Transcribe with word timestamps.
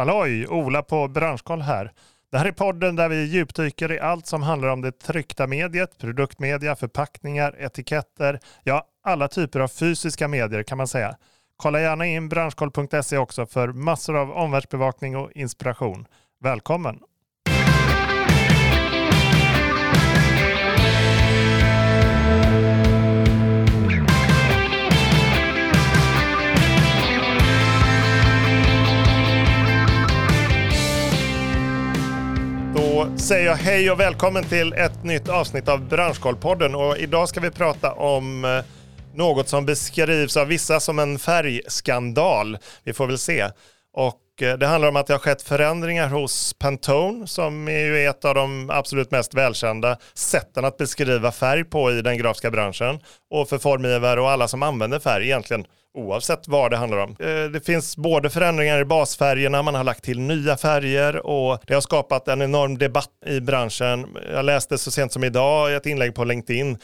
Halloj, 0.00 0.46
Ola 0.46 0.82
på 0.82 1.08
Branschkoll 1.08 1.60
här. 1.60 1.92
Det 2.30 2.38
här 2.38 2.44
är 2.46 2.52
podden 2.52 2.96
där 2.96 3.08
vi 3.08 3.24
djupdyker 3.24 3.92
i 3.92 4.00
allt 4.00 4.26
som 4.26 4.42
handlar 4.42 4.68
om 4.68 4.80
det 4.80 4.92
tryckta 4.92 5.46
mediet, 5.46 5.98
produktmedia, 5.98 6.76
förpackningar, 6.76 7.56
etiketter, 7.58 8.40
ja 8.62 8.84
alla 9.04 9.28
typer 9.28 9.60
av 9.60 9.68
fysiska 9.68 10.28
medier 10.28 10.62
kan 10.62 10.78
man 10.78 10.88
säga. 10.88 11.16
Kolla 11.56 11.80
gärna 11.80 12.06
in 12.06 12.28
branschkoll.se 12.28 13.18
också 13.18 13.46
för 13.46 13.68
massor 13.68 14.16
av 14.16 14.30
omvärldsbevakning 14.30 15.16
och 15.16 15.32
inspiration. 15.32 16.06
Välkommen! 16.42 17.00
Säger 33.20 33.46
jag 33.46 33.56
hej 33.56 33.90
och 33.90 34.00
välkommen 34.00 34.44
till 34.44 34.72
ett 34.72 35.04
nytt 35.04 35.28
avsnitt 35.28 35.68
av 35.68 35.88
Branschkollpodden 35.88 36.74
och 36.74 36.98
idag 36.98 37.28
ska 37.28 37.40
vi 37.40 37.50
prata 37.50 37.92
om 37.92 38.44
eh, 38.44 38.64
något 39.14 39.48
som 39.48 39.66
beskrivs 39.66 40.36
av 40.36 40.46
vissa 40.46 40.80
som 40.80 40.98
en 40.98 41.18
färgskandal. 41.18 42.58
Vi 42.84 42.92
får 42.92 43.06
väl 43.06 43.18
se. 43.18 43.50
Och 43.92 44.20
Eh, 44.42 44.58
det 44.58 44.66
handlar 44.66 44.88
om 44.88 44.96
att 44.96 45.06
det 45.06 45.14
har 45.14 45.18
skett 45.18 45.42
förändringar 45.42 46.08
hos 46.08 46.54
Pantone 46.58 47.26
som 47.26 47.68
är 47.68 47.84
ju 47.84 48.06
ett 48.06 48.24
av 48.24 48.34
de 48.34 48.70
absolut 48.70 49.10
mest 49.10 49.34
välkända 49.34 49.96
sätten 50.14 50.64
att 50.64 50.76
beskriva 50.76 51.32
färg 51.32 51.64
på 51.64 51.92
i 51.92 52.02
den 52.02 52.18
grafiska 52.18 52.50
branschen. 52.50 53.00
Och 53.30 53.48
för 53.48 53.58
formgivare 53.58 54.20
och 54.20 54.30
alla 54.30 54.48
som 54.48 54.62
använder 54.62 54.98
färg 54.98 55.24
egentligen 55.24 55.64
oavsett 55.94 56.48
vad 56.48 56.70
det 56.70 56.76
handlar 56.76 56.98
om. 56.98 57.10
Eh, 57.10 57.50
det 57.52 57.66
finns 57.66 57.96
både 57.96 58.30
förändringar 58.30 58.80
i 58.80 58.84
basfärgerna, 58.84 59.62
man 59.62 59.74
har 59.74 59.84
lagt 59.84 60.04
till 60.04 60.20
nya 60.20 60.56
färger 60.56 61.26
och 61.26 61.58
det 61.66 61.74
har 61.74 61.80
skapat 61.80 62.28
en 62.28 62.42
enorm 62.42 62.78
debatt 62.78 63.10
i 63.26 63.40
branschen. 63.40 64.06
Jag 64.32 64.44
läste 64.44 64.78
så 64.78 64.90
sent 64.90 65.12
som 65.12 65.24
idag 65.24 65.74
ett 65.74 65.86
inlägg 65.86 66.14
på 66.14 66.24
LinkedIn 66.24 66.78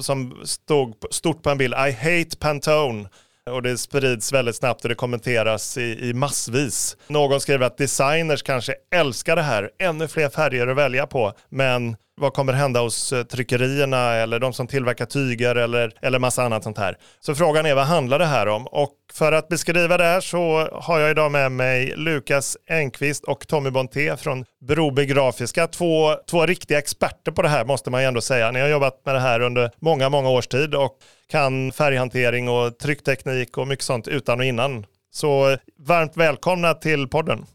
som 0.00 0.40
stod 0.44 0.94
stort 1.10 1.42
på 1.42 1.50
en 1.50 1.58
bild, 1.58 1.74
I 1.74 1.92
hate 1.92 2.36
Pantone. 2.40 3.08
Och 3.50 3.62
det 3.62 3.78
sprids 3.78 4.32
väldigt 4.32 4.56
snabbt 4.56 4.82
och 4.82 4.88
det 4.88 4.94
kommenteras 4.94 5.78
i, 5.78 6.08
i 6.08 6.14
massvis. 6.14 6.96
Någon 7.06 7.40
skriver 7.40 7.66
att 7.66 7.78
designers 7.78 8.42
kanske 8.42 8.74
älskar 8.94 9.36
det 9.36 9.42
här, 9.42 9.70
ännu 9.78 10.08
fler 10.08 10.28
färger 10.28 10.66
att 10.66 10.76
välja 10.76 11.06
på. 11.06 11.32
Men 11.48 11.96
vad 12.18 12.32
kommer 12.32 12.52
hända 12.52 12.80
hos 12.80 13.12
eh, 13.12 13.22
tryckerierna 13.22 14.14
eller 14.14 14.38
de 14.38 14.52
som 14.52 14.66
tillverkar 14.66 15.06
tyger 15.06 15.54
eller, 15.54 15.92
eller 16.02 16.18
massa 16.18 16.42
annat 16.42 16.64
sånt 16.64 16.78
här. 16.78 16.96
Så 17.20 17.34
frågan 17.34 17.66
är 17.66 17.74
vad 17.74 17.86
handlar 17.86 18.18
det 18.18 18.26
här 18.26 18.48
om? 18.48 18.66
Och 18.66 18.94
för 19.12 19.32
att 19.32 19.48
beskriva 19.48 19.96
det 19.96 20.04
här 20.04 20.20
så 20.20 20.68
har 20.72 20.98
jag 21.00 21.10
idag 21.10 21.32
med 21.32 21.52
mig 21.52 21.94
Lukas 21.96 22.56
Enqvist 22.66 23.24
och 23.24 23.48
Tommy 23.48 23.70
Bonté 23.70 24.16
från 24.16 24.44
Broby 24.68 25.06
Grafiska. 25.06 25.66
Två, 25.66 26.14
två 26.30 26.46
riktiga 26.46 26.78
experter 26.78 27.32
på 27.32 27.42
det 27.42 27.48
här 27.48 27.64
måste 27.64 27.90
man 27.90 28.00
ju 28.00 28.06
ändå 28.08 28.20
säga. 28.20 28.50
Ni 28.50 28.60
har 28.60 28.68
jobbat 28.68 29.02
med 29.04 29.14
det 29.14 29.20
här 29.20 29.40
under 29.40 29.70
många, 29.80 30.08
många 30.08 30.28
års 30.30 30.46
tid 30.46 30.74
och 30.74 30.92
kan 31.30 31.72
färghantering 31.72 32.48
och 32.48 32.78
tryckteknik 32.78 33.58
och 33.58 33.68
mycket 33.68 33.84
sånt 33.84 34.08
utan 34.08 34.38
och 34.40 34.44
innan. 34.44 34.86
Så 35.10 35.56
varmt 35.78 36.16
välkomna 36.16 36.74
till 36.74 37.08
podden. 37.08 37.46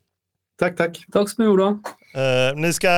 Tack, 0.60 0.78
tack. 0.78 1.06
Tack 1.12 1.30
så 1.30 1.42
mycket. 1.42 2.03
Uh, 2.18 2.56
ni 2.56 2.74
ska 2.74 2.90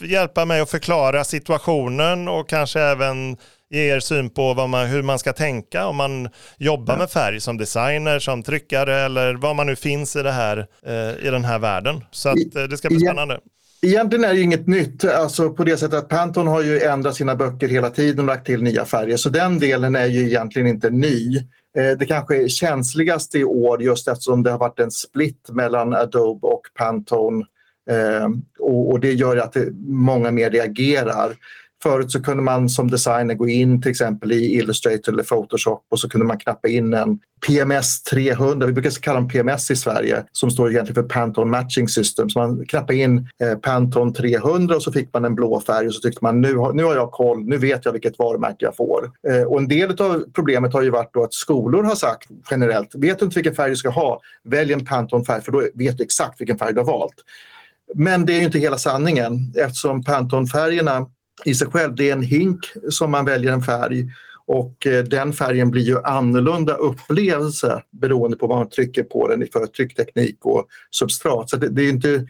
hjälpa 0.00 0.44
mig 0.44 0.60
att 0.60 0.70
förklara 0.70 1.24
situationen 1.24 2.28
och 2.28 2.48
kanske 2.48 2.80
även 2.80 3.36
ge 3.70 3.94
er 3.94 4.00
syn 4.00 4.30
på 4.30 4.54
man, 4.54 4.86
hur 4.86 5.02
man 5.02 5.18
ska 5.18 5.32
tänka 5.32 5.86
om 5.86 5.96
man 5.96 6.28
jobbar 6.58 6.94
ja. 6.94 6.98
med 6.98 7.10
färg 7.10 7.40
som 7.40 7.58
designer, 7.58 8.18
som 8.18 8.42
tryckare 8.42 9.00
eller 9.00 9.34
vad 9.34 9.56
man 9.56 9.66
nu 9.66 9.76
finns 9.76 10.16
i, 10.16 10.22
det 10.22 10.32
här, 10.32 10.58
uh, 10.58 11.26
i 11.26 11.30
den 11.30 11.44
här 11.44 11.58
världen. 11.58 12.04
Så 12.10 12.28
att, 12.28 12.36
uh, 12.56 12.62
det 12.62 12.76
ska 12.76 12.88
bli 12.88 13.00
spännande. 13.00 13.40
Egentligen 13.86 14.24
är 14.24 14.34
det 14.34 14.40
inget 14.40 14.66
nytt, 14.66 15.04
alltså 15.04 15.50
på 15.50 15.64
det 15.64 15.76
sättet 15.76 15.98
att 15.98 16.08
Pantone 16.08 16.50
har 16.50 16.62
ju 16.62 16.80
ändrat 16.80 17.14
sina 17.14 17.36
böcker 17.36 17.68
hela 17.68 17.90
tiden 17.90 18.18
och 18.18 18.24
lagt 18.24 18.46
till 18.46 18.62
nya 18.62 18.84
färger, 18.84 19.16
så 19.16 19.28
den 19.28 19.58
delen 19.58 19.96
är 19.96 20.06
ju 20.06 20.26
egentligen 20.26 20.68
inte 20.68 20.90
ny. 20.90 21.40
Det 21.98 22.06
kanske 22.06 22.44
är 22.44 22.48
känsligast 22.48 23.34
i 23.34 23.44
år 23.44 23.82
just 23.82 24.08
eftersom 24.08 24.42
det 24.42 24.50
har 24.50 24.58
varit 24.58 24.80
en 24.80 24.90
split 24.90 25.48
mellan 25.48 25.94
Adobe 25.94 26.46
och 26.46 26.62
Pantone 26.78 27.44
Eh, 27.44 27.51
Eh, 27.90 28.28
och, 28.58 28.90
och, 28.90 29.00
det 29.00 29.12
gör 29.12 29.36
att 29.36 29.56
många 29.86 30.30
mer 30.30 30.50
reagerar. 30.50 31.36
Förut 31.82 32.10
så 32.10 32.22
kunde 32.22 32.42
man 32.42 32.68
som 32.68 32.90
designer 32.90 33.34
gå 33.34 33.48
in 33.48 33.82
till 33.82 33.90
exempel 33.90 34.32
i 34.32 34.54
Illustrator 34.54 35.12
eller 35.12 35.22
Photoshop 35.22 35.86
och 35.90 36.00
så 36.00 36.08
kunde 36.08 36.26
man 36.26 36.38
knappa 36.38 36.68
in 36.68 36.94
en 36.94 37.18
PMS 37.46 38.02
300, 38.02 38.66
vi 38.66 38.72
brukar 38.72 38.90
kalla 38.90 39.20
dem 39.20 39.28
PMS 39.28 39.70
i 39.70 39.76
Sverige, 39.76 40.24
som 40.32 40.50
står 40.50 40.70
egentligen 40.70 41.02
för 41.02 41.08
Pantone 41.08 41.50
Matching 41.50 41.88
System. 41.88 42.30
Så 42.30 42.38
man 42.38 42.66
knappade 42.66 42.98
in 42.98 43.28
eh, 43.42 43.58
Pantone 43.58 44.12
300 44.12 44.76
och 44.76 44.82
så 44.82 44.92
fick 44.92 45.12
man 45.12 45.24
en 45.24 45.34
blå 45.34 45.60
färg 45.60 45.86
och 45.86 45.94
så 45.94 46.00
tyckte 46.00 46.18
man 46.22 46.40
nu 46.40 46.56
har, 46.56 46.72
nu 46.72 46.84
har 46.84 46.94
jag 46.94 47.10
koll, 47.10 47.44
nu 47.44 47.56
vet 47.56 47.84
jag 47.84 47.92
vilket 47.92 48.18
varumärke 48.18 48.64
jag 48.64 48.76
får. 48.76 49.10
Eh, 49.28 49.42
och 49.42 49.58
en 49.58 49.68
del 49.68 50.02
av 50.02 50.24
problemet 50.34 50.72
har 50.72 50.82
ju 50.82 50.90
varit 50.90 51.14
då 51.14 51.24
att 51.24 51.34
skolor 51.34 51.82
har 51.82 51.94
sagt 51.94 52.28
generellt, 52.50 52.94
vet 52.94 53.18
du 53.18 53.24
inte 53.24 53.34
vilken 53.34 53.54
färg 53.54 53.70
du 53.70 53.76
ska 53.76 53.88
ha, 53.88 54.20
välj 54.44 54.72
en 54.72 54.84
Pantone-färg 54.84 55.42
för 55.42 55.52
då 55.52 55.62
vet 55.74 55.98
du 55.98 56.04
exakt 56.04 56.40
vilken 56.40 56.58
färg 56.58 56.74
du 56.74 56.80
har 56.80 56.86
valt. 56.86 57.14
Men 57.94 58.26
det 58.26 58.32
är 58.32 58.42
inte 58.42 58.58
hela 58.58 58.78
sanningen 58.78 59.54
eftersom 59.56 60.02
Pantone-färgerna 60.02 61.06
i 61.44 61.54
sig 61.54 61.68
själv, 61.68 61.94
det 61.94 62.08
är 62.08 62.12
en 62.12 62.22
hink 62.22 62.58
som 62.90 63.10
man 63.10 63.24
väljer 63.24 63.52
en 63.52 63.62
färg 63.62 64.06
och 64.46 64.86
eh, 64.86 65.04
den 65.04 65.32
färgen 65.32 65.70
blir 65.70 65.82
ju 65.82 66.02
annorlunda 66.02 66.74
upplevelse 66.74 67.82
beroende 67.90 68.36
på 68.36 68.46
vad 68.46 68.58
man 68.58 68.68
trycker 68.68 69.02
på 69.02 69.28
den 69.28 69.46
för 69.52 69.66
tryckteknik 69.66 70.38
och 70.42 70.66
substrat. 70.90 71.50
Så 71.50 71.56
det, 71.56 71.68
det 71.68 71.82
är 71.82 71.88
inte 71.88 72.26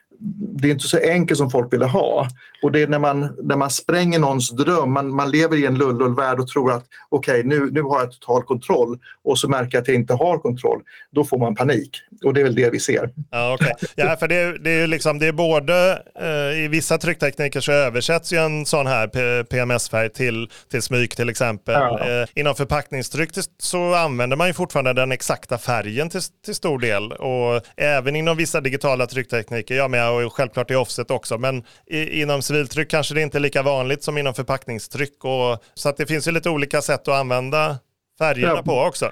det 0.59 0.69
är 0.69 0.73
inte 0.73 0.89
så 0.89 0.99
enkelt 0.99 1.39
som 1.39 1.51
folk 1.51 1.73
ville 1.73 1.87
ha. 1.87 2.29
Och 2.63 2.73
det 2.73 2.83
är 2.83 2.87
när 2.87 2.99
man, 2.99 3.37
när 3.43 3.57
man 3.57 3.71
spränger 3.71 4.19
någons 4.19 4.51
dröm, 4.51 4.93
man, 4.93 5.15
man 5.15 5.31
lever 5.31 5.57
i 5.57 5.67
en 5.67 5.75
lullull-värld 5.75 6.41
och 6.41 6.49
tror 6.49 6.73
att 6.73 6.85
okej, 7.09 7.39
okay, 7.39 7.49
nu, 7.49 7.71
nu 7.71 7.83
har 7.83 8.01
jag 8.01 8.13
total 8.13 8.43
kontroll 8.43 8.99
och 9.25 9.39
så 9.39 9.49
märker 9.49 9.77
jag 9.77 9.83
att 9.83 9.89
jag 9.89 9.95
inte 9.95 10.15
har 10.15 10.39
kontroll. 10.39 10.83
Då 11.11 11.25
får 11.25 11.39
man 11.39 11.55
panik 11.55 11.91
och 12.25 12.35
det 12.35 12.41
är 12.41 12.45
väl 12.45 12.55
det 12.55 12.71
vi 12.71 12.81
ser. 12.81 13.11
Ja, 13.31 13.55
okay. 13.55 13.73
ja 13.95 14.17
för 14.17 14.29
det, 14.29 14.59
det 14.59 14.71
är 14.71 14.87
liksom, 14.87 15.19
det 15.19 15.27
är 15.27 15.33
både, 15.33 16.03
eh, 16.21 16.65
i 16.65 16.69
vissa 16.69 16.99
trycktekniker 16.99 17.61
så 17.61 17.73
översätts 17.73 18.33
ju 18.33 18.37
en 18.37 18.67
sån 18.67 18.87
här 18.87 19.43
PMS-färg 19.43 20.11
till, 20.11 20.51
till 20.71 20.83
smyg 20.83 21.17
till 21.17 21.29
exempel. 21.29 21.75
Ja. 21.75 22.09
Eh, 22.09 22.29
inom 22.35 22.55
förpackningstryck 22.55 23.31
så 23.59 23.95
använder 23.95 24.37
man 24.37 24.47
ju 24.47 24.53
fortfarande 24.53 24.93
den 24.93 25.13
exakta 25.13 25.59
färgen 25.59 26.11
till, 26.11 26.21
till 26.45 26.55
stor 26.55 26.79
del 26.79 27.13
och 27.13 27.63
även 27.77 28.17
inom 28.17 28.37
vissa 28.37 28.61
digitala 28.61 29.07
trycktekniker, 29.07 29.75
jag 29.75 29.91
med 29.91 30.11
och 30.11 30.33
självklart 30.33 30.71
i 30.71 30.75
offset 30.75 31.11
också, 31.11 31.39
men 31.39 31.65
i, 31.87 32.21
inom 32.21 32.43
civiltryck 32.53 32.91
kanske 32.91 33.15
det 33.15 33.23
inte 33.23 33.39
är 33.39 33.41
lika 33.41 33.63
vanligt 33.63 34.03
som 34.03 34.19
inom 34.19 34.35
förpackningstryck. 34.35 35.25
Och, 35.25 35.63
så 35.75 35.89
att 35.89 35.97
det 35.97 36.07
finns 36.07 36.29
ju 36.29 36.33
lite 36.33 36.51
olika 36.51 36.83
sätt 36.83 37.09
att 37.09 37.21
använda 37.21 37.79
färgerna 38.19 38.55
ja. 38.57 38.63
på 38.63 38.81
också. 38.81 39.11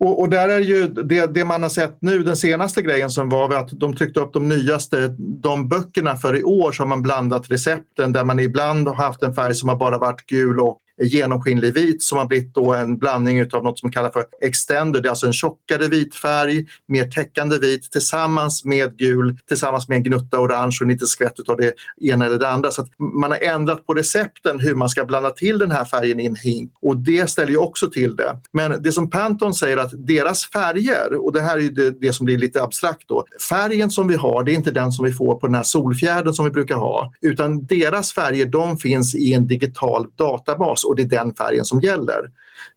Och, 0.00 0.20
och, 0.20 0.28
där 0.28 0.48
är 0.48 0.60
ju 0.60 0.88
det, 0.88 1.26
det, 1.26 1.44
man 1.44 1.62
har 1.62 1.70
sett 1.70 1.96
nu, 2.00 2.22
den 2.22 2.36
senaste 2.36 2.82
grejen 2.82 3.10
som 3.10 3.28
var 3.28 3.54
att 3.54 3.68
de 3.70 3.96
tryckte 3.96 4.20
upp 4.20 4.32
de 4.32 4.48
nyaste, 4.48 5.08
de 5.18 5.68
böckerna 5.68 6.16
för 6.16 6.36
i 6.36 6.42
år 6.42 6.74
har 6.78 6.86
man 6.86 7.02
blandat 7.02 7.50
recepten 7.50 8.12
där 8.12 8.24
man 8.24 8.40
ibland 8.40 8.88
har 8.88 8.94
haft 8.94 9.22
en 9.22 9.34
färg 9.34 9.54
som 9.54 9.68
har 9.68 9.76
bara 9.76 9.98
varit 9.98 10.26
gul 10.26 10.60
och 10.60 10.78
genomskinlig 11.04 11.74
vit 11.74 12.02
som 12.02 12.18
har 12.18 12.26
blivit 12.26 12.54
då 12.54 12.74
en 12.74 12.98
blandning 12.98 13.42
av 13.52 13.64
något 13.64 13.78
som 13.78 13.92
kallas 13.92 14.12
för 14.12 14.24
extender. 14.42 15.00
Det 15.00 15.08
är 15.08 15.10
alltså 15.10 15.26
en 15.26 15.32
tjockare 15.32 15.88
vit 15.88 16.14
färg, 16.14 16.66
mer 16.88 17.04
täckande 17.04 17.58
vit 17.58 17.92
tillsammans 17.92 18.64
med 18.64 18.96
gul, 18.98 19.38
tillsammans 19.48 19.88
med 19.88 19.96
en 19.96 20.02
gnutta 20.02 20.40
orange 20.40 20.78
och 20.80 20.86
lite 20.86 21.06
skvätt 21.06 21.48
av 21.48 21.56
det 21.56 21.72
ena 22.00 22.26
eller 22.26 22.38
det 22.38 22.48
andra. 22.48 22.70
Så 22.70 22.86
man 22.98 23.30
har 23.30 23.38
ändrat 23.38 23.86
på 23.86 23.94
recepten 23.94 24.60
hur 24.60 24.74
man 24.74 24.88
ska 24.88 25.04
blanda 25.04 25.30
till 25.30 25.58
den 25.58 25.70
här 25.70 25.84
färgen 25.84 26.20
i 26.20 26.26
en 26.26 26.36
hink 26.36 26.72
och 26.82 26.96
det 26.96 27.30
ställer 27.30 27.50
ju 27.50 27.56
också 27.56 27.90
till 27.90 28.16
det. 28.16 28.36
Men 28.52 28.82
det 28.82 28.92
som 28.92 29.10
Panton 29.10 29.54
säger 29.54 29.76
att 29.76 29.90
deras 30.06 30.44
färger, 30.44 31.24
och 31.24 31.32
det 31.32 31.40
här 31.40 31.58
är 31.58 31.70
det, 31.70 31.90
det 31.90 32.12
som 32.12 32.26
blir 32.26 32.38
lite 32.38 32.62
abstrakt 32.62 33.08
då, 33.08 33.24
färgen 33.48 33.90
som 33.90 34.08
vi 34.08 34.14
har 34.14 34.42
det 34.44 34.52
är 34.52 34.54
inte 34.54 34.70
den 34.70 34.92
som 34.92 35.04
vi 35.04 35.12
får 35.12 35.34
på 35.34 35.46
den 35.46 35.54
här 35.54 35.62
solfjärden 35.62 36.34
som 36.34 36.44
vi 36.44 36.50
brukar 36.50 36.76
ha 36.76 37.12
utan 37.20 37.66
deras 37.66 38.12
färger 38.12 38.46
de 38.46 38.78
finns 38.78 39.14
i 39.14 39.34
en 39.34 39.46
digital 39.46 40.06
databas 40.16 40.84
och 40.92 40.96
det 40.96 41.02
är 41.02 41.24
den 41.24 41.34
färgen 41.34 41.64
som 41.64 41.80
gäller. 41.80 42.30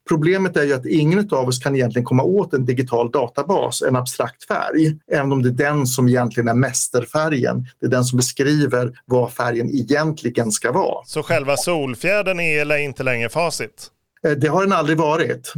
Problemet 0.09 0.57
är 0.57 0.63
ju 0.63 0.73
att 0.73 0.85
ingen 0.85 1.29
av 1.31 1.47
oss 1.47 1.59
kan 1.59 1.75
egentligen 1.75 2.05
komma 2.05 2.23
åt 2.23 2.53
en 2.53 2.65
digital 2.65 3.11
databas, 3.11 3.81
en 3.81 3.95
abstrakt 3.95 4.47
färg, 4.47 4.99
även 5.11 5.31
om 5.31 5.43
det 5.43 5.49
är 5.49 5.71
den 5.71 5.87
som 5.87 6.07
egentligen 6.07 6.47
är 6.47 6.53
mästerfärgen. 6.53 7.67
Det 7.79 7.85
är 7.85 7.89
den 7.89 8.03
som 8.03 8.17
beskriver 8.17 8.99
vad 9.05 9.33
färgen 9.33 9.69
egentligen 9.69 10.51
ska 10.51 10.71
vara. 10.71 11.05
Så 11.05 11.23
själva 11.23 11.57
solfjädern 11.57 12.39
är 12.39 12.77
inte 12.77 13.03
längre 13.03 13.29
facit? 13.29 13.91
Eh, 14.27 14.31
det 14.31 14.47
har 14.47 14.63
den 14.63 14.73
aldrig 14.73 14.97
varit. 14.97 15.53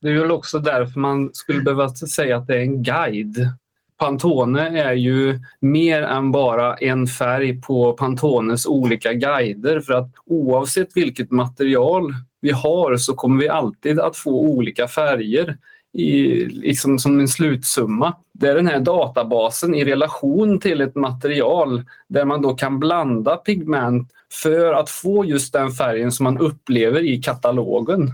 Det 0.00 0.08
är 0.08 0.18
väl 0.18 0.30
också 0.30 0.58
därför 0.58 1.00
man 1.00 1.30
skulle 1.32 1.60
behöva 1.60 1.94
säga 1.94 2.36
att 2.36 2.46
det 2.46 2.56
är 2.56 2.60
en 2.60 2.82
guide 2.82 3.48
Pantone 3.98 4.82
är 4.82 4.92
ju 4.92 5.40
mer 5.60 6.02
än 6.02 6.32
bara 6.32 6.74
en 6.74 7.06
färg 7.06 7.60
på 7.60 7.92
Pantones 7.92 8.66
olika 8.66 9.12
guider 9.12 9.80
för 9.80 9.92
att 9.92 10.10
oavsett 10.26 10.96
vilket 10.96 11.30
material 11.30 12.14
vi 12.40 12.50
har 12.50 12.96
så 12.96 13.14
kommer 13.14 13.40
vi 13.40 13.48
alltid 13.48 14.00
att 14.00 14.16
få 14.16 14.40
olika 14.40 14.88
färger 14.88 15.56
i, 15.92 16.44
liksom 16.44 16.98
som 16.98 17.20
en 17.20 17.28
slutsumma. 17.28 18.16
Det 18.32 18.48
är 18.48 18.54
den 18.54 18.66
här 18.66 18.80
databasen 18.80 19.74
i 19.74 19.84
relation 19.84 20.60
till 20.60 20.80
ett 20.80 20.94
material 20.94 21.84
där 22.08 22.24
man 22.24 22.42
då 22.42 22.54
kan 22.54 22.78
blanda 22.78 23.36
pigment 23.36 24.10
för 24.42 24.74
att 24.74 24.90
få 24.90 25.24
just 25.24 25.52
den 25.52 25.70
färgen 25.70 26.12
som 26.12 26.24
man 26.24 26.38
upplever 26.38 27.04
i 27.04 27.22
katalogen. 27.22 28.12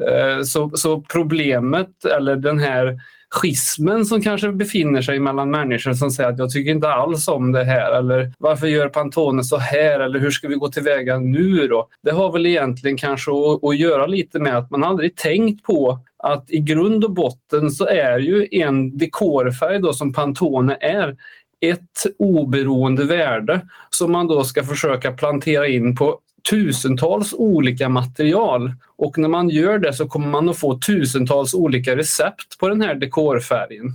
Eh, 0.00 0.42
så, 0.42 0.70
så 0.74 1.00
problemet, 1.00 2.04
eller 2.04 2.36
den 2.36 2.58
här 2.58 3.00
schismen 3.30 4.04
som 4.06 4.22
kanske 4.22 4.52
befinner 4.52 5.02
sig 5.02 5.18
mellan 5.18 5.50
människor 5.50 5.92
som 5.92 6.10
säger 6.10 6.30
att 6.30 6.38
jag 6.38 6.50
tycker 6.50 6.70
inte 6.70 6.88
alls 6.88 7.28
om 7.28 7.52
det 7.52 7.64
här 7.64 7.98
eller 7.98 8.32
varför 8.38 8.66
gör 8.66 8.88
Pantone 8.88 9.44
så 9.44 9.56
här 9.56 10.00
eller 10.00 10.18
hur 10.18 10.30
ska 10.30 10.48
vi 10.48 10.54
gå 10.54 10.68
tillväga 10.68 11.18
nu 11.18 11.68
då? 11.68 11.88
Det 12.02 12.10
har 12.10 12.32
väl 12.32 12.46
egentligen 12.46 12.96
kanske 12.96 13.30
att, 13.30 13.64
att 13.64 13.78
göra 13.78 14.06
lite 14.06 14.38
med 14.38 14.58
att 14.58 14.70
man 14.70 14.84
aldrig 14.84 15.16
tänkt 15.16 15.62
på 15.62 15.98
att 16.18 16.50
i 16.50 16.58
grund 16.58 17.04
och 17.04 17.14
botten 17.14 17.70
så 17.70 17.86
är 17.86 18.18
ju 18.18 18.48
en 18.50 18.98
dekorfärg 18.98 19.78
då 19.78 19.92
som 19.92 20.12
Pantone 20.12 20.76
är 20.80 21.16
ett 21.60 22.06
oberoende 22.18 23.04
värde 23.04 23.60
som 23.90 24.12
man 24.12 24.26
då 24.26 24.44
ska 24.44 24.64
försöka 24.64 25.12
plantera 25.12 25.66
in 25.66 25.96
på 25.96 26.20
tusentals 26.50 27.34
olika 27.38 27.88
material 27.88 28.72
och 28.96 29.18
när 29.18 29.28
man 29.28 29.48
gör 29.48 29.78
det 29.78 29.92
så 29.92 30.08
kommer 30.08 30.28
man 30.28 30.48
att 30.48 30.58
få 30.58 30.78
tusentals 30.78 31.54
olika 31.54 31.96
recept 31.96 32.58
på 32.58 32.68
den 32.68 32.80
här 32.80 32.94
dekorfärgen. 32.94 33.86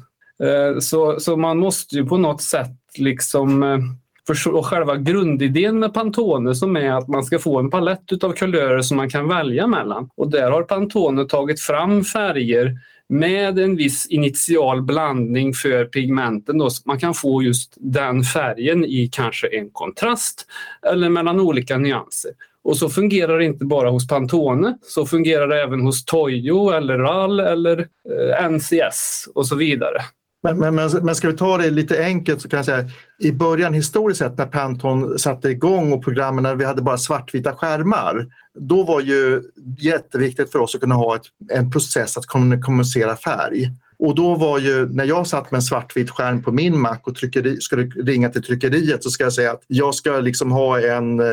Eh, 0.43 0.79
så, 0.79 1.19
så 1.19 1.37
man 1.37 1.57
måste 1.57 1.95
ju 1.95 2.05
på 2.05 2.17
något 2.17 2.41
sätt 2.41 2.77
liksom 2.97 3.63
eh, 3.63 3.79
förstå 4.27 4.63
själva 4.63 4.95
grundidén 4.95 5.79
med 5.79 5.93
Pantone 5.93 6.55
som 6.55 6.77
är 6.77 6.91
att 6.91 7.07
man 7.07 7.23
ska 7.23 7.39
få 7.39 7.59
en 7.59 7.69
palett 7.69 8.23
av 8.23 8.31
kulörer 8.31 8.81
som 8.81 8.97
man 8.97 9.09
kan 9.09 9.27
välja 9.27 9.67
mellan. 9.67 10.09
Och 10.15 10.31
där 10.31 10.51
har 10.51 10.63
Pantone 10.63 11.25
tagit 11.25 11.61
fram 11.61 12.03
färger 12.03 12.77
med 13.09 13.59
en 13.59 13.75
viss 13.75 14.05
initial 14.05 14.81
blandning 14.81 15.53
för 15.53 15.85
pigmenten. 15.85 16.57
Då, 16.57 16.69
så 16.69 16.81
man 16.85 16.99
kan 16.99 17.13
få 17.13 17.43
just 17.43 17.73
den 17.75 18.23
färgen 18.23 18.85
i 18.85 19.09
kanske 19.11 19.47
en 19.47 19.69
kontrast 19.69 20.45
eller 20.91 21.09
mellan 21.09 21.39
olika 21.39 21.77
nyanser. 21.77 22.31
Och 22.63 22.77
så 22.77 22.89
fungerar 22.89 23.39
det 23.39 23.45
inte 23.45 23.65
bara 23.65 23.89
hos 23.89 24.07
Pantone, 24.07 24.77
så 24.81 25.05
fungerar 25.05 25.47
det 25.47 25.61
även 25.61 25.81
hos 25.81 26.05
Toyo 26.05 26.69
eller 26.69 26.97
RAL 26.97 27.39
eller 27.39 27.79
eh, 27.79 28.49
NCS 28.49 29.29
och 29.35 29.47
så 29.47 29.55
vidare. 29.55 30.01
Men, 30.43 30.75
men, 30.75 30.75
men, 30.75 31.15
ska 31.15 31.27
vi 31.27 31.37
ta 31.37 31.57
det 31.57 31.69
lite 31.69 32.03
enkelt 32.03 32.41
så 32.41 32.49
kan 32.49 32.57
jag 32.57 32.65
säga 32.65 32.89
i 33.19 33.31
början 33.31 33.73
historiskt 33.73 34.19
sett 34.19 34.37
när 34.37 34.45
Pantone 34.45 35.19
satte 35.19 35.49
igång 35.49 35.93
och 35.93 36.03
programmen 36.03 36.43
när 36.43 36.55
vi 36.55 36.65
hade 36.65 36.81
bara 36.81 36.97
svartvita 36.97 37.55
skärmar 37.55 38.27
då 38.59 38.83
var 38.83 39.01
ju 39.01 39.43
jätteviktigt 39.79 40.51
för 40.51 40.59
oss 40.59 40.75
att 40.75 40.81
kunna 40.81 40.95
ha 40.95 41.15
ett, 41.15 41.25
en 41.51 41.71
process 41.71 42.17
att 42.17 42.25
kommunicera 42.25 43.15
färg. 43.15 43.71
Och 44.05 44.15
då 44.15 44.35
var 44.35 44.59
ju, 44.59 44.89
när 44.89 45.05
jag 45.05 45.27
satt 45.27 45.51
med 45.51 45.57
en 45.57 45.61
svartvit 45.61 46.09
skärm 46.09 46.43
på 46.43 46.51
min 46.51 46.79
Mac 46.79 46.97
och 47.03 47.15
tryckeri, 47.15 47.61
skulle 47.61 47.83
ringa 47.83 48.29
till 48.29 48.43
tryckeriet 48.43 49.03
så 49.03 49.09
ska 49.09 49.23
jag 49.23 49.33
säga 49.33 49.51
att 49.51 49.63
jag 49.67 49.95
ska 49.95 50.19
liksom 50.19 50.51
ha 50.51 50.81
en, 50.81 51.19
eh, 51.19 51.25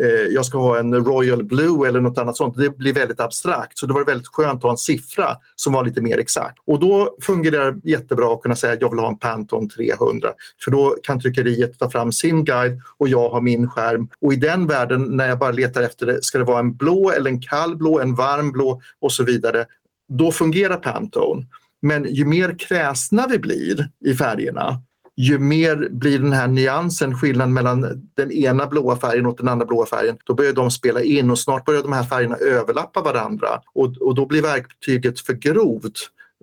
eh, 0.00 0.26
jag 0.30 0.46
ska 0.46 0.58
ha 0.58 0.78
en 0.78 0.94
Royal 0.94 1.44
Blue 1.44 1.88
eller 1.88 2.00
något 2.00 2.18
annat 2.18 2.36
sånt. 2.36 2.56
Det 2.56 2.78
blir 2.78 2.92
väldigt 2.92 3.20
abstrakt 3.20 3.78
så 3.78 3.86
det 3.86 3.94
var 3.94 4.04
väldigt 4.04 4.28
skönt 4.28 4.56
att 4.56 4.62
ha 4.62 4.70
en 4.70 4.76
siffra 4.76 5.36
som 5.56 5.72
var 5.72 5.84
lite 5.84 6.00
mer 6.00 6.18
exakt. 6.18 6.58
Och 6.66 6.80
då 6.80 7.16
fungerar 7.20 7.72
det 7.72 7.90
jättebra 7.90 8.32
att 8.32 8.42
kunna 8.42 8.56
säga 8.56 8.72
att 8.72 8.80
jag 8.80 8.90
vill 8.90 8.98
ha 8.98 9.08
en 9.08 9.18
Pantone 9.18 9.68
300 9.68 10.28
för 10.64 10.70
då 10.70 10.96
kan 11.02 11.20
tryckeriet 11.20 11.78
ta 11.78 11.90
fram 11.90 12.12
sin 12.12 12.44
guide 12.44 12.80
och 12.98 13.08
jag 13.08 13.30
har 13.30 13.40
min 13.40 13.70
skärm. 13.70 14.08
Och 14.20 14.32
i 14.32 14.36
den 14.36 14.66
världen 14.66 15.02
när 15.02 15.28
jag 15.28 15.38
bara 15.38 15.52
letar 15.52 15.82
efter 15.82 16.06
det, 16.06 16.24
ska 16.24 16.38
det 16.38 16.44
vara 16.44 16.60
en 16.60 16.74
blå 16.74 17.10
eller 17.10 17.30
en 17.30 17.40
kall 17.40 17.76
blå, 17.76 18.00
en 18.00 18.14
varm 18.14 18.52
blå 18.52 18.80
och 19.00 19.12
så 19.12 19.24
vidare. 19.24 19.66
Då 20.08 20.32
fungerar 20.32 20.76
Pantone. 20.76 21.46
Men 21.82 22.14
ju 22.14 22.24
mer 22.24 22.58
kräsna 22.58 23.26
vi 23.26 23.38
blir 23.38 23.88
i 24.04 24.14
färgerna 24.14 24.82
ju 25.18 25.38
mer 25.38 25.88
blir 25.90 26.18
den 26.18 26.32
här 26.32 26.48
nyansen, 26.48 27.14
skillnaden 27.14 27.54
mellan 27.54 28.08
den 28.14 28.32
ena 28.32 28.66
blåa 28.66 28.96
färgen 28.96 29.26
och 29.26 29.36
den 29.36 29.48
andra 29.48 29.66
blåa 29.66 29.86
färgen, 29.86 30.16
då 30.24 30.34
börjar 30.34 30.52
de 30.52 30.70
spela 30.70 31.02
in 31.02 31.30
och 31.30 31.38
snart 31.38 31.64
börjar 31.64 31.82
de 31.82 31.92
här 31.92 32.02
färgerna 32.02 32.36
överlappa 32.36 33.02
varandra 33.02 33.48
och, 33.74 33.96
och 33.96 34.14
då 34.14 34.26
blir 34.26 34.42
verktyget 34.42 35.20
för 35.20 35.32
grovt 35.32 35.98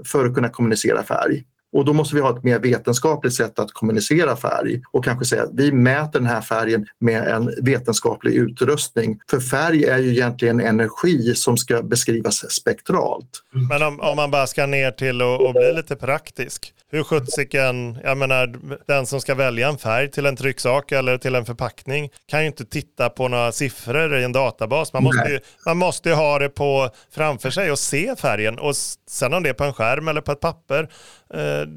för 0.05 0.25
att 0.25 0.35
kunna 0.35 0.49
kommunicera 0.49 1.03
färg. 1.03 1.43
Och 1.75 1.85
då 1.85 1.93
måste 1.93 2.15
vi 2.15 2.21
ha 2.21 2.37
ett 2.37 2.43
mer 2.43 2.59
vetenskapligt 2.59 3.33
sätt 3.33 3.59
att 3.59 3.71
kommunicera 3.71 4.35
färg 4.35 4.81
och 4.91 5.05
kanske 5.05 5.25
säga 5.25 5.43
att 5.43 5.53
vi 5.53 5.71
mäter 5.71 6.19
den 6.19 6.25
här 6.25 6.41
färgen 6.41 6.85
med 6.99 7.27
en 7.27 7.53
vetenskaplig 7.61 8.33
utrustning. 8.33 9.19
För 9.29 9.39
färg 9.39 9.83
är 9.83 9.97
ju 9.97 10.11
egentligen 10.11 10.59
energi 10.59 11.35
som 11.35 11.57
ska 11.57 11.81
beskrivas 11.81 12.51
spektralt. 12.51 13.29
Men 13.69 13.83
om, 13.83 13.99
om 13.99 14.15
man 14.15 14.31
bara 14.31 14.47
ska 14.47 14.65
ner 14.65 14.91
till 14.91 15.21
att 15.21 15.53
bli 15.53 15.73
lite 15.75 15.95
praktisk. 15.95 16.73
Hur 16.91 17.03
sjuttsiken, 17.03 17.97
jag 18.03 18.17
menar 18.17 18.55
den 18.87 19.05
som 19.05 19.21
ska 19.21 19.35
välja 19.35 19.69
en 19.69 19.77
färg 19.77 20.11
till 20.11 20.25
en 20.25 20.35
trycksak 20.35 20.91
eller 20.91 21.17
till 21.17 21.35
en 21.35 21.45
förpackning 21.45 22.09
kan 22.27 22.41
ju 22.41 22.47
inte 22.47 22.65
titta 22.65 23.09
på 23.09 23.27
några 23.27 23.51
siffror 23.51 24.17
i 24.17 24.23
en 24.23 24.31
databas. 24.31 24.93
Man 24.93 25.03
måste, 25.03 25.29
ju, 25.29 25.39
man 25.65 25.77
måste 25.77 26.09
ju 26.09 26.15
ha 26.15 26.39
det 26.39 26.49
på 26.49 26.89
framför 27.11 27.49
sig 27.49 27.71
och 27.71 27.79
se 27.79 28.15
färgen 28.15 28.59
och 28.59 28.75
sen 29.09 29.33
om 29.33 29.43
det 29.43 29.49
är 29.49 29.53
på 29.53 29.63
en 29.63 29.73
skärm 29.73 30.07
eller 30.07 30.21
på 30.21 30.31
ett 30.31 30.39
papper 30.39 30.89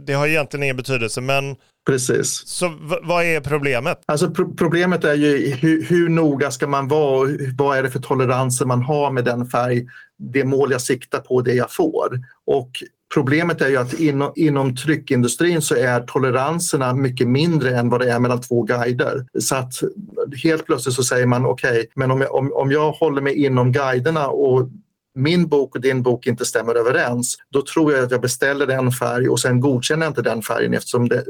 det 0.07 0.13
har 0.13 0.27
egentligen 0.27 0.65
ingen 0.65 0.77
betydelse, 0.77 1.21
men 1.21 1.57
Precis. 1.89 2.47
Så 2.47 2.73
vad 3.03 3.25
är 3.25 3.41
problemet? 3.41 4.01
Alltså 4.07 4.31
pro 4.31 4.55
problemet 4.55 5.05
är 5.05 5.15
ju 5.15 5.55
hur, 5.55 5.83
hur, 5.83 6.09
noga 6.09 6.51
ska 6.51 6.67
man 6.67 6.89
vara 6.89 7.21
och 7.21 7.29
vad 7.59 7.79
är 7.79 7.83
det 7.83 7.91
för 7.91 7.99
toleranser 7.99 8.67
man 8.67 8.83
har 8.83 9.11
med 9.11 9.25
den 9.25 9.47
färg, 9.47 9.87
det 10.19 10.45
mål 10.45 10.73
jag 10.73 10.81
siktar 10.81 11.19
på, 11.19 11.41
det 11.41 11.55
jag 11.55 11.73
får. 11.73 12.21
Och 12.47 12.71
problemet 13.15 13.61
är 13.61 13.69
ju 13.69 13.77
att 13.77 13.93
inom, 13.93 14.33
inom 14.37 14.77
tryckindustrin 14.77 15.63
så 15.63 15.75
är 15.75 16.01
toleranserna 16.01 16.95
mycket 16.95 17.29
mindre 17.29 17.79
än 17.79 17.89
vad 17.89 18.01
det 18.01 18.13
är 18.13 18.19
mellan 18.19 18.41
två 18.41 18.63
guider. 18.63 19.27
Så 19.39 19.57
att 19.57 19.73
helt 20.43 20.67
plötsligt 20.67 20.95
så 20.95 21.03
säger 21.03 21.27
man 21.27 21.47
okej, 21.47 21.71
okay, 21.71 21.87
men 21.95 22.11
om 22.11 22.21
jag, 22.21 22.35
om, 22.35 22.53
om 22.53 22.73
jag 22.73 22.93
håller 22.93 23.23
mig 23.23 23.45
inom 23.45 23.73
guiderna 23.73 24.29
och 24.29 24.69
min 25.19 25.49
bok 25.49 25.75
och 25.75 25.81
din 25.81 26.03
bok 26.03 26.27
inte 26.27 26.45
stämmer 26.45 26.75
överens, 26.75 27.37
då 27.51 27.63
tror 27.63 27.93
jag 27.93 28.05
att 28.05 28.11
jag 28.11 28.21
beställer 28.21 28.69
en 28.69 28.93
färg 28.93 29.29
och 29.29 29.41
sen 29.41 29.61
godkänner 29.61 30.07
jag 30.07 30.11
inte 30.11 30.23
den 30.23 30.43
färgen 30.43 30.75
eftersom 30.75 31.09
det, 31.09 31.25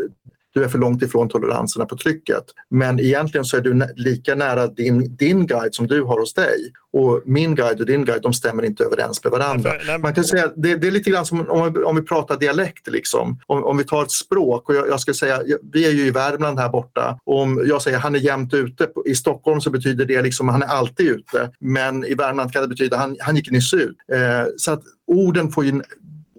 du 0.59 0.65
är 0.65 0.69
för 0.69 0.79
långt 0.79 1.03
ifrån 1.03 1.29
toleranserna 1.29 1.87
på 1.87 1.97
trycket. 1.97 2.45
Men 2.71 3.01
egentligen 3.01 3.45
så 3.45 3.57
är 3.57 3.61
du 3.61 3.87
lika 3.97 4.35
nära 4.35 4.67
din, 4.67 5.17
din 5.17 5.47
guide 5.47 5.75
som 5.75 5.87
du 5.87 6.03
har 6.03 6.21
hos 6.21 6.35
dig. 6.35 6.73
Och 6.93 7.23
min 7.27 7.55
guide 7.55 7.81
och 7.81 7.87
din 7.87 8.05
guide 8.05 8.23
de 8.23 8.33
stämmer 8.33 8.65
inte 8.65 8.85
överens 8.85 9.25
med 9.25 9.31
varandra. 9.31 9.73
Man 9.99 10.15
kan 10.15 10.25
säga, 10.25 10.53
det, 10.57 10.77
det 10.77 10.87
är 10.87 10.91
lite 10.91 11.11
grann 11.11 11.27
som 11.27 11.51
om, 11.51 11.85
om 11.87 11.97
vi 11.97 12.03
pratar 12.03 12.37
dialekt. 12.37 12.89
Liksom. 12.89 13.41
Om, 13.47 13.65
om 13.65 13.77
vi 13.77 13.85
tar 13.85 14.03
ett 14.03 14.11
språk 14.11 14.69
och 14.69 14.75
jag, 14.75 14.89
jag 14.89 15.01
ska 15.01 15.15
säga, 15.15 15.41
vi 15.73 15.87
är 15.87 15.91
ju 15.91 16.07
i 16.07 16.11
Värmland 16.11 16.59
här 16.59 16.69
borta. 16.69 17.19
Om 17.25 17.65
jag 17.67 17.83
säger 17.83 17.99
han 17.99 18.15
är 18.15 18.19
jämt 18.19 18.55
ute, 18.55 18.89
i 19.07 19.15
Stockholm 19.15 19.61
så 19.61 19.71
betyder 19.71 20.05
det 20.05 20.23
liksom 20.23 20.49
han 20.49 20.63
är 20.63 20.67
alltid 20.67 21.07
ute. 21.07 21.51
Men 21.61 22.05
i 22.05 22.15
Värmland 22.15 22.53
kan 22.53 22.63
det 22.63 22.69
betyda 22.69 22.97
han, 22.97 23.17
han 23.21 23.37
gick 23.37 23.51
nyss 23.51 23.75
ut. 23.75 23.97
Eh, 24.13 24.47
så 24.57 24.73
att 24.73 24.83
orden 25.07 25.51
får 25.51 25.65
ju 25.65 25.83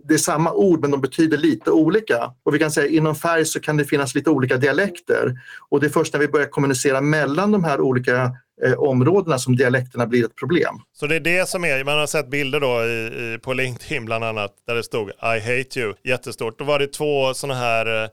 det 0.10 0.16
är 0.16 0.18
samma 0.18 0.54
ord 0.54 0.82
men 0.82 0.92
de 0.92 1.02
betyder 1.02 1.38
lite 1.38 1.72
olika. 1.72 2.32
Och 2.44 2.56
vi 2.56 2.60
kan 2.60 2.72
säga 2.72 2.88
inom 2.88 3.16
färg 3.16 3.46
så 3.46 3.60
kan 3.60 3.78
det 3.78 3.86
finnas 3.86 4.16
lite 4.16 4.30
olika 4.30 4.58
dialekter. 4.58 5.40
Och 5.70 5.80
det 5.80 5.86
är 5.88 5.90
först 5.90 6.14
när 6.14 6.20
vi 6.20 6.28
börjar 6.28 6.48
kommunicera 6.48 7.02
mellan 7.02 7.52
de 7.52 7.64
här 7.64 7.82
olika 7.82 8.32
eh, 8.66 8.74
områdena 8.74 9.40
som 9.40 9.56
dialekterna 9.56 10.08
blir 10.08 10.26
ett 10.26 10.36
problem. 10.36 10.76
Så 10.94 11.08
det 11.08 11.16
är 11.16 11.20
det 11.20 11.50
som 11.50 11.66
är, 11.66 11.84
man 11.84 11.98
har 11.98 12.08
sett 12.08 12.30
bilder 12.30 12.60
då 12.60 12.86
i, 12.86 13.34
i, 13.34 13.40
på 13.42 13.54
LinkedIn 13.54 14.06
bland 14.06 14.24
annat 14.24 14.52
där 14.68 14.76
det 14.76 14.84
stod 14.84 15.10
I 15.10 15.40
hate 15.40 15.80
you 15.80 15.94
jättestort. 16.04 16.60
Då 16.60 16.66
var 16.66 16.80
det 16.80 16.88
två 16.88 17.34
sådana 17.34 17.60
här 17.60 18.04
eh, 18.04 18.10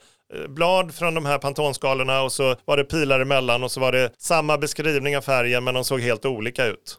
blad 0.48 0.94
från 0.94 1.14
de 1.14 1.26
här 1.26 1.38
pantonskalorna 1.38 2.22
och 2.22 2.32
så 2.32 2.56
var 2.64 2.76
det 2.76 2.84
pilar 2.84 3.20
emellan 3.20 3.64
och 3.64 3.70
så 3.70 3.80
var 3.80 3.92
det 3.92 4.10
samma 4.18 4.58
beskrivning 4.58 5.16
av 5.16 5.22
färgen 5.22 5.64
men 5.64 5.74
de 5.74 5.84
såg 5.84 6.00
helt 6.00 6.24
olika 6.24 6.66
ut. 6.66 6.98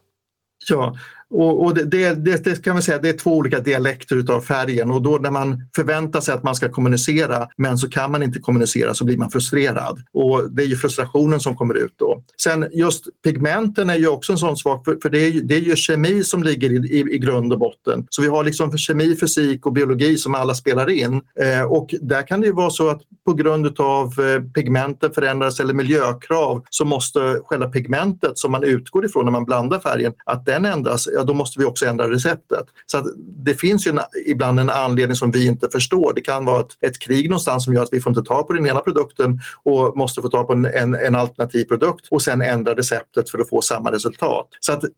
Ja, 0.69 0.97
och, 1.29 1.65
och 1.65 1.73
det, 1.73 1.83
det, 1.83 2.43
det, 2.43 2.63
kan 2.63 2.73
man 2.73 2.83
säga, 2.83 2.97
det 2.97 3.09
är 3.09 3.13
två 3.13 3.37
olika 3.37 3.59
dialekter 3.59 4.15
utav 4.15 4.41
färgen 4.41 4.91
och 4.91 5.01
då 5.01 5.17
när 5.17 5.31
man 5.31 5.61
förväntar 5.75 6.21
sig 6.21 6.33
att 6.33 6.43
man 6.43 6.55
ska 6.55 6.69
kommunicera 6.69 7.47
men 7.57 7.77
så 7.77 7.89
kan 7.89 8.11
man 8.11 8.23
inte 8.23 8.39
kommunicera 8.39 8.93
så 8.93 9.05
blir 9.05 9.17
man 9.17 9.29
frustrerad. 9.29 9.99
Och 10.13 10.51
det 10.51 10.63
är 10.63 10.67
ju 10.67 10.75
frustrationen 10.75 11.39
som 11.39 11.55
kommer 11.55 11.73
ut 11.73 11.93
då. 11.95 12.23
Sen 12.43 12.67
just 12.71 13.05
pigmenten 13.23 13.89
är 13.89 13.95
ju 13.95 14.07
också 14.07 14.31
en 14.31 14.37
sån 14.37 14.57
sak 14.57 14.85
för, 14.85 14.97
för 15.01 15.09
det, 15.09 15.19
är 15.19 15.29
ju, 15.29 15.41
det 15.41 15.55
är 15.55 15.59
ju 15.59 15.75
kemi 15.75 16.23
som 16.23 16.43
ligger 16.43 16.69
i, 16.69 16.75
i, 16.75 17.15
i 17.15 17.17
grund 17.17 17.53
och 17.53 17.59
botten. 17.59 18.07
Så 18.09 18.21
vi 18.21 18.27
har 18.27 18.43
liksom 18.43 18.77
kemi, 18.77 19.15
fysik 19.15 19.65
och 19.65 19.73
biologi 19.73 20.17
som 20.17 20.35
alla 20.35 20.55
spelar 20.55 20.89
in. 20.89 21.21
Eh, 21.39 21.63
och 21.63 21.95
där 22.01 22.27
kan 22.27 22.41
det 22.41 22.47
ju 22.47 22.53
vara 22.53 22.69
så 22.69 22.89
att 22.89 23.01
på 23.25 23.33
grund 23.33 23.79
av 23.79 24.05
eh, 24.19 24.41
pigmenten 24.41 25.11
förändras 25.11 25.59
eller 25.59 25.73
miljökrav 25.73 26.63
så 26.69 26.85
måste 26.85 27.41
själva 27.45 27.69
pigmentet 27.69 28.37
som 28.37 28.51
man 28.51 28.63
utgår 28.63 29.05
ifrån 29.05 29.25
när 29.25 29.31
man 29.31 29.45
blandar 29.45 29.79
färgen, 29.79 30.13
att 30.25 30.45
den 30.45 30.65
ändras 30.65 31.07
ja, 31.17 31.23
då 31.23 31.33
måste 31.33 31.59
vi 31.59 31.65
också 31.65 31.85
ändra 31.85 32.09
receptet. 32.09 32.65
Så 32.85 33.11
det 33.17 33.53
finns 33.53 33.87
ju 33.87 33.91
en, 33.91 33.99
ibland 34.25 34.59
en 34.59 34.69
anledning 34.69 35.15
som 35.15 35.31
vi 35.31 35.47
inte 35.47 35.69
förstår. 35.71 36.13
Det 36.15 36.21
kan 36.21 36.45
vara 36.45 36.59
ett, 36.59 36.77
ett, 36.81 36.99
krig 36.99 37.29
någonstans 37.29 37.65
som 37.65 37.73
gör 37.73 37.83
att 37.83 37.93
vi 37.93 38.01
får 38.01 38.11
inte 38.11 38.23
ta 38.23 38.43
på 38.43 38.53
den 38.53 38.67
ena 38.67 38.79
produkten 38.79 39.39
och 39.63 39.97
måste 39.97 40.21
få 40.21 40.29
ta 40.29 40.43
på 40.43 40.53
en, 40.53 40.65
en, 40.65 40.95
en 40.95 41.15
alternativ 41.15 41.65
produkt 41.65 42.07
och 42.11 42.21
sen 42.21 42.41
ändra 42.41 42.75
receptet 42.75 43.29
för 43.29 43.39
att 43.39 43.49
få 43.49 43.61
samma 43.61 43.91
resultat. 43.91 44.47
Så 44.59 44.73
att 44.73 44.83
eh, 44.83 44.89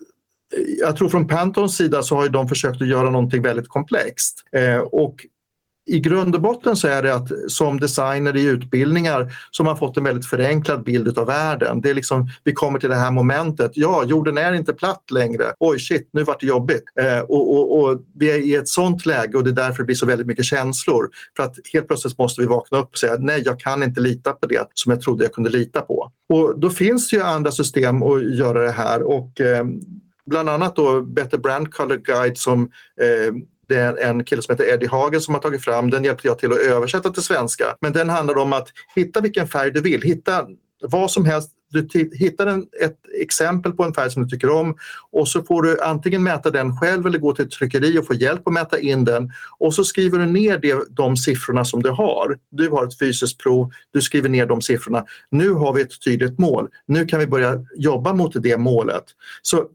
jag 0.79 0.95
tror 0.95 1.09
från 1.09 1.27
Pantons 1.27 1.77
sida 1.77 2.03
så 2.03 2.15
har 2.15 2.29
de 2.29 2.47
försökt 2.47 2.81
att 2.81 2.87
göra 2.87 3.09
någonting 3.09 3.41
väldigt 3.41 3.67
komplext. 3.67 4.43
Eh, 4.51 4.77
och 4.77 5.25
i 5.85 5.99
grund 5.99 6.35
och 6.35 6.41
botten 6.41 6.75
så 6.75 6.87
är 6.87 7.03
det 7.03 7.15
att 7.15 7.27
som 7.47 7.79
designer 7.79 8.37
i 8.37 8.43
utbildningar 8.43 9.33
så 9.51 9.63
har 9.63 9.65
man 9.65 9.77
fått 9.77 9.97
en 9.97 10.03
väldigt 10.03 10.25
förenklad 10.25 10.83
bild 10.83 11.17
av 11.17 11.27
världen. 11.27 11.81
Det 11.81 11.89
är 11.89 11.93
liksom, 11.93 12.29
vi 12.43 12.53
kommer 12.53 12.79
till 12.79 12.89
det 12.89 12.95
här 12.95 13.11
momentet, 13.11 13.71
ja 13.75 14.03
jorden 14.03 14.37
är 14.37 14.53
inte 14.53 14.73
platt 14.73 15.11
längre, 15.11 15.53
oj 15.59 15.79
shit 15.79 16.09
nu 16.13 16.23
vart 16.23 16.39
det 16.39 16.47
jobbigt. 16.47 16.83
Eh, 16.99 17.19
och, 17.19 17.55
och, 17.55 17.79
och, 17.79 18.01
vi 18.15 18.31
är 18.31 18.37
i 18.37 18.55
ett 18.55 18.67
sånt 18.67 19.05
läge 19.05 19.37
och 19.37 19.43
det 19.43 19.49
är 19.49 19.67
därför 19.67 19.77
det 19.77 19.85
blir 19.85 19.95
så 19.95 20.05
väldigt 20.05 20.27
mycket 20.27 20.45
känslor. 20.45 21.09
För 21.35 21.43
att 21.43 21.55
helt 21.73 21.87
plötsligt 21.87 22.17
måste 22.17 22.41
vi 22.41 22.47
vakna 22.47 22.77
upp 22.77 22.89
och 22.91 22.97
säga 22.97 23.15
nej 23.19 23.41
jag 23.45 23.59
kan 23.59 23.83
inte 23.83 24.01
lita 24.01 24.33
på 24.33 24.47
det 24.47 24.67
som 24.73 24.91
jag 24.91 25.01
trodde 25.01 25.23
jag 25.23 25.33
kunde 25.33 25.49
lita 25.49 25.81
på. 25.81 26.11
Och 26.29 26.59
då 26.59 26.69
finns 26.69 27.09
det 27.09 27.17
ju 27.17 27.23
andra 27.23 27.51
system 27.51 28.03
att 28.03 28.35
göra 28.35 28.63
det 28.63 28.71
här 28.71 29.03
och 29.03 29.41
eh, 29.41 29.65
bland 30.25 30.49
annat 30.49 30.75
då 30.75 31.01
Better 31.01 31.37
Brand 31.37 31.73
Color 31.73 31.97
Guide 31.97 32.37
som 32.37 32.71
eh, 33.01 33.33
det 33.69 33.75
är 33.75 33.97
en 33.97 34.23
kille 34.23 34.41
som 34.41 34.53
heter 34.53 34.73
Eddie 34.73 34.87
Hagen 34.87 35.21
som 35.21 35.33
har 35.33 35.41
tagit 35.41 35.63
fram. 35.63 35.89
Den 35.89 36.03
hjälpte 36.03 36.27
jag 36.27 36.39
till 36.39 36.51
att 36.51 36.57
översätta 36.57 37.09
till 37.09 37.23
svenska. 37.23 37.65
Men 37.81 37.93
den 37.93 38.09
handlar 38.09 38.37
om 38.37 38.53
att 38.53 38.67
hitta 38.95 39.21
vilken 39.21 39.47
färg 39.47 39.71
du 39.71 39.81
vill. 39.81 40.01
Hitta 40.01 40.47
vad 40.81 41.11
som 41.11 41.25
helst. 41.25 41.51
Du 41.71 42.09
hittar 42.13 42.47
en, 42.47 42.65
ett 42.81 42.97
exempel 43.21 43.71
på 43.71 43.83
en 43.83 43.93
färg 43.93 44.11
som 44.11 44.23
du 44.23 44.29
tycker 44.29 44.49
om 44.49 44.77
och 45.11 45.27
så 45.27 45.43
får 45.43 45.61
du 45.61 45.81
antingen 45.81 46.23
mäta 46.23 46.51
den 46.51 46.77
själv 46.77 47.05
eller 47.05 47.19
gå 47.19 47.33
till 47.33 47.45
ett 47.45 47.51
tryckeri 47.51 47.97
och 47.97 48.07
få 48.07 48.13
hjälp 48.13 48.47
att 48.47 48.53
mäta 48.53 48.79
in 48.79 49.05
den. 49.05 49.31
Och 49.57 49.73
så 49.73 49.83
skriver 49.83 50.19
du 50.19 50.25
ner 50.25 50.57
det, 50.57 50.77
de 50.89 51.17
siffrorna 51.17 51.65
som 51.65 51.83
du 51.83 51.89
har. 51.89 52.37
Du 52.51 52.69
har 52.69 52.87
ett 52.87 52.99
fysiskt 52.99 53.37
prov, 53.37 53.71
du 53.93 54.01
skriver 54.01 54.29
ner 54.29 54.45
de 54.45 54.61
siffrorna. 54.61 55.05
Nu 55.31 55.49
har 55.49 55.73
vi 55.73 55.81
ett 55.81 56.03
tydligt 56.03 56.39
mål. 56.39 56.67
Nu 56.85 57.05
kan 57.05 57.19
vi 57.19 57.27
börja 57.27 57.65
jobba 57.75 58.13
mot 58.13 58.43
det 58.43 58.57
målet. 58.57 59.03
Så 59.41 59.65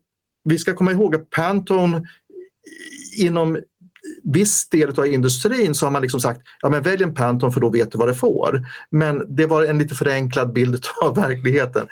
vi 0.44 0.58
ska 0.58 0.74
komma 0.74 0.92
ihåg 0.92 1.14
att 1.14 1.30
Pantone 1.30 2.02
inom 3.16 3.58
viss 4.22 4.68
del 4.68 4.98
av 4.98 5.06
industrin 5.06 5.74
så 5.74 5.86
har 5.86 5.90
man 5.90 6.02
liksom 6.02 6.20
sagt 6.20 6.40
ja 6.60 6.68
men 6.68 6.82
välj 6.82 7.02
en 7.02 7.14
Pantone 7.14 7.52
för 7.52 7.60
då 7.60 7.70
vet 7.70 7.92
du 7.92 7.98
vad 7.98 8.08
du 8.08 8.14
får. 8.14 8.66
Men 8.90 9.36
det 9.36 9.46
var 9.46 9.64
en 9.64 9.78
lite 9.78 9.94
förenklad 9.94 10.52
bild 10.52 10.86
av 11.02 11.16
verkligheten. 11.16 11.86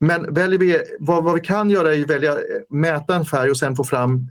Men 0.00 0.34
väljer 0.34 0.58
vi, 0.58 0.82
vad, 0.98 1.24
vad 1.24 1.34
vi 1.34 1.40
kan 1.40 1.70
göra 1.70 1.94
är 1.94 2.02
att 2.02 2.10
välja, 2.10 2.32
eh, 2.32 2.38
mäta 2.68 3.14
en 3.14 3.24
färg 3.24 3.50
och 3.50 3.56
sen 3.56 3.76
få 3.76 3.84
fram 3.84 4.28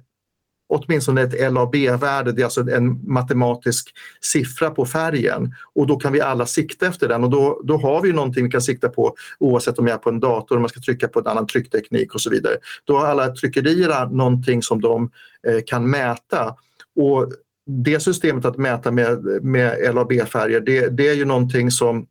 åtminstone 0.69 1.21
ett 1.21 1.53
LAB-värde, 1.53 2.31
det 2.31 2.41
är 2.41 2.43
alltså 2.43 2.69
en 2.69 3.11
matematisk 3.11 3.93
siffra 4.21 4.69
på 4.69 4.85
färgen 4.85 5.53
och 5.73 5.87
då 5.87 5.95
kan 5.95 6.13
vi 6.13 6.21
alla 6.21 6.45
sikta 6.45 6.87
efter 6.87 7.07
den 7.07 7.23
och 7.23 7.29
då, 7.29 7.61
då 7.63 7.77
har 7.77 8.01
vi 8.01 8.13
någonting 8.13 8.43
vi 8.43 8.51
kan 8.51 8.61
sikta 8.61 8.89
på 8.89 9.15
oavsett 9.39 9.79
om 9.79 9.87
jag 9.87 9.93
är 9.93 9.99
på 9.99 10.09
en 10.09 10.19
dator, 10.19 10.55
om 10.55 10.61
man 10.61 10.69
ska 10.69 10.79
trycka 10.79 11.07
på 11.07 11.19
en 11.19 11.27
annan 11.27 11.47
tryckteknik 11.47 12.15
och 12.15 12.21
så 12.21 12.29
vidare. 12.29 12.53
Då 12.85 12.97
har 12.97 13.05
alla 13.05 13.35
tryckerier 13.35 14.05
någonting 14.05 14.63
som 14.63 14.81
de 14.81 15.11
eh, 15.47 15.59
kan 15.65 15.89
mäta 15.89 16.55
och 16.97 17.31
det 17.65 17.99
systemet 17.99 18.45
att 18.45 18.57
mäta 18.57 18.91
med, 18.91 19.43
med 19.43 19.95
LAB-färger 19.95 20.59
det, 20.59 20.89
det 20.89 21.07
är 21.07 21.13
ju 21.13 21.25
någonting 21.25 21.71
som 21.71 22.07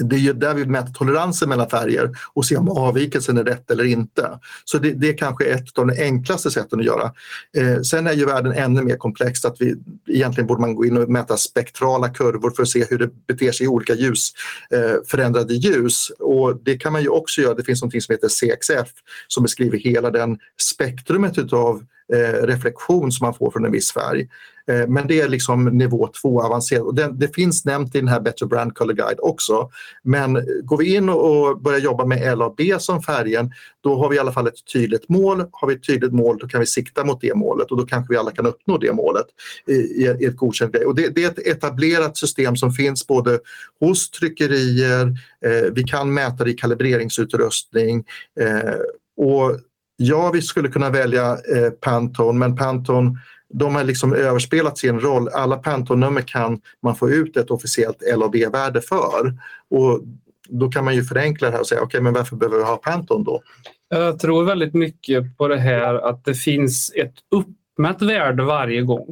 det 0.00 0.16
är 0.16 0.20
ju 0.20 0.32
där 0.32 0.54
vi 0.54 0.66
mäter 0.66 0.92
toleransen 0.92 1.48
mellan 1.48 1.70
färger 1.70 2.10
och 2.34 2.46
ser 2.46 2.58
om 2.58 2.68
avvikelsen 2.68 3.38
är 3.38 3.44
rätt 3.44 3.70
eller 3.70 3.84
inte. 3.84 4.38
Så 4.64 4.78
det, 4.78 4.92
det 4.92 5.08
är 5.08 5.16
kanske 5.16 5.44
ett 5.44 5.78
av 5.78 5.86
de 5.86 6.02
enklaste 6.02 6.50
sätten 6.50 6.80
att 6.80 6.86
göra. 6.86 7.12
Eh, 7.56 7.80
sen 7.80 8.06
är 8.06 8.12
ju 8.12 8.24
världen 8.24 8.52
ännu 8.52 8.82
mer 8.82 8.96
komplex. 8.96 9.44
Att 9.44 9.56
vi, 9.60 9.74
egentligen 10.06 10.46
borde 10.46 10.60
man 10.60 10.74
gå 10.74 10.84
in 10.84 10.96
och 10.96 11.08
mäta 11.08 11.36
spektrala 11.36 12.08
kurvor 12.08 12.50
för 12.50 12.62
att 12.62 12.68
se 12.68 12.84
hur 12.90 12.98
det 12.98 13.10
beter 13.26 13.52
sig 13.52 13.66
i 13.66 13.68
olika 13.68 13.94
ljus, 13.94 14.32
eh, 14.70 15.02
förändrade 15.06 15.54
ljus. 15.54 16.10
Och 16.18 16.56
det 16.62 16.76
kan 16.76 16.92
man 16.92 17.02
ju 17.02 17.08
också 17.08 17.40
göra. 17.40 17.54
Det 17.54 17.64
finns 17.64 17.82
något 17.82 18.02
som 18.02 18.12
heter 18.12 18.28
CXF 18.28 18.88
som 19.28 19.42
beskriver 19.42 19.78
hela 19.78 20.10
den 20.10 20.38
spektrumet 20.60 21.38
utav 21.38 21.82
eh, 22.12 22.46
reflektion 22.46 23.12
som 23.12 23.24
man 23.24 23.34
får 23.34 23.50
från 23.50 23.64
en 23.64 23.72
viss 23.72 23.92
färg. 23.92 24.28
Eh, 24.68 24.88
men 24.88 25.06
det 25.06 25.20
är 25.20 25.28
liksom 25.28 25.64
nivå 25.64 26.08
två 26.22 26.42
avancerat. 26.42 26.82
Och 26.82 26.94
det, 26.94 27.12
det, 27.12 27.34
finns 27.34 27.64
nämnt 27.64 27.94
i 27.94 27.98
den 27.98 28.08
här 28.08 28.20
Better 28.20 28.46
Brand 28.46 28.74
Color 28.74 28.94
Guide 28.94 29.18
också. 29.18 29.70
Men 30.02 30.34
går 30.62 30.76
vi 30.76 30.94
in 30.94 31.08
och 31.08 31.60
börjar 31.60 31.78
jobba 31.80 32.04
med 32.04 32.38
LAB 32.38 32.60
som 32.78 33.02
färgen 33.02 33.52
då 33.80 33.96
har 33.96 34.08
vi 34.08 34.16
i 34.16 34.18
alla 34.18 34.32
fall 34.32 34.46
ett 34.46 34.72
tydligt 34.72 35.08
mål. 35.08 35.44
Har 35.52 35.68
vi 35.68 35.74
ett 35.74 35.86
tydligt 35.86 36.12
mål 36.12 36.38
då 36.38 36.48
kan 36.48 36.60
vi 36.60 36.66
sikta 36.66 37.04
mot 37.04 37.20
det 37.20 37.34
målet 37.34 37.70
och 37.70 37.76
då 37.76 37.86
kanske 37.86 38.12
vi 38.12 38.18
alla 38.18 38.30
kan 38.30 38.46
uppnå 38.46 38.78
det 38.78 38.92
målet 38.92 39.26
i, 39.66 39.72
i 39.72 40.24
ett 40.24 40.36
godkänt 40.36 40.72
grej. 40.72 40.84
Och 40.84 40.94
det, 40.94 41.08
det, 41.08 41.24
är 41.24 41.28
ett 41.28 41.46
etablerat 41.46 42.16
system 42.16 42.56
som 42.56 42.72
finns 42.72 43.06
både 43.06 43.38
hos 43.80 44.10
tryckerier, 44.10 45.06
eh, 45.44 45.72
vi 45.72 45.84
kan 45.84 46.14
mäta 46.14 46.44
det 46.44 46.50
i 46.50 46.54
kalibreringsutrustning 46.54 48.04
eh, 48.40 48.74
och 49.16 49.58
Ja, 50.00 50.30
vi 50.30 50.42
skulle 50.42 50.68
kunna 50.68 50.90
välja 50.90 51.32
eh, 51.32 51.70
Pantone, 51.80 52.38
men 52.38 52.56
Pantone 52.56 53.18
de 53.54 53.74
har 53.74 53.84
liksom 53.84 54.12
överspelat 54.14 54.78
sin 54.78 55.00
roll. 55.00 55.28
Alla 55.28 55.56
Pantone-nummer 55.56 56.20
kan 56.20 56.60
man 56.82 56.96
få 56.96 57.10
ut 57.10 57.36
ett 57.36 57.50
officiellt 57.50 58.02
LAB-värde 58.16 58.80
för. 58.80 59.34
Och 59.70 60.00
då 60.48 60.70
kan 60.70 60.84
man 60.84 60.94
ju 60.94 61.04
förenkla 61.04 61.46
det 61.46 61.52
här 61.52 61.60
och 61.60 61.66
säga, 61.66 61.80
okej, 61.80 61.86
okay, 61.86 62.00
men 62.00 62.12
varför 62.12 62.36
behöver 62.36 62.58
vi 62.58 62.64
ha 62.64 62.76
Pantone 62.76 63.24
då? 63.24 63.42
Jag 63.88 64.18
tror 64.18 64.44
väldigt 64.44 64.74
mycket 64.74 65.36
på 65.36 65.48
det 65.48 65.58
här 65.58 65.94
att 65.94 66.24
det 66.24 66.34
finns 66.34 66.92
ett 66.94 67.14
uppmätt 67.30 68.02
värde 68.02 68.44
varje 68.44 68.82
gång. 68.82 69.06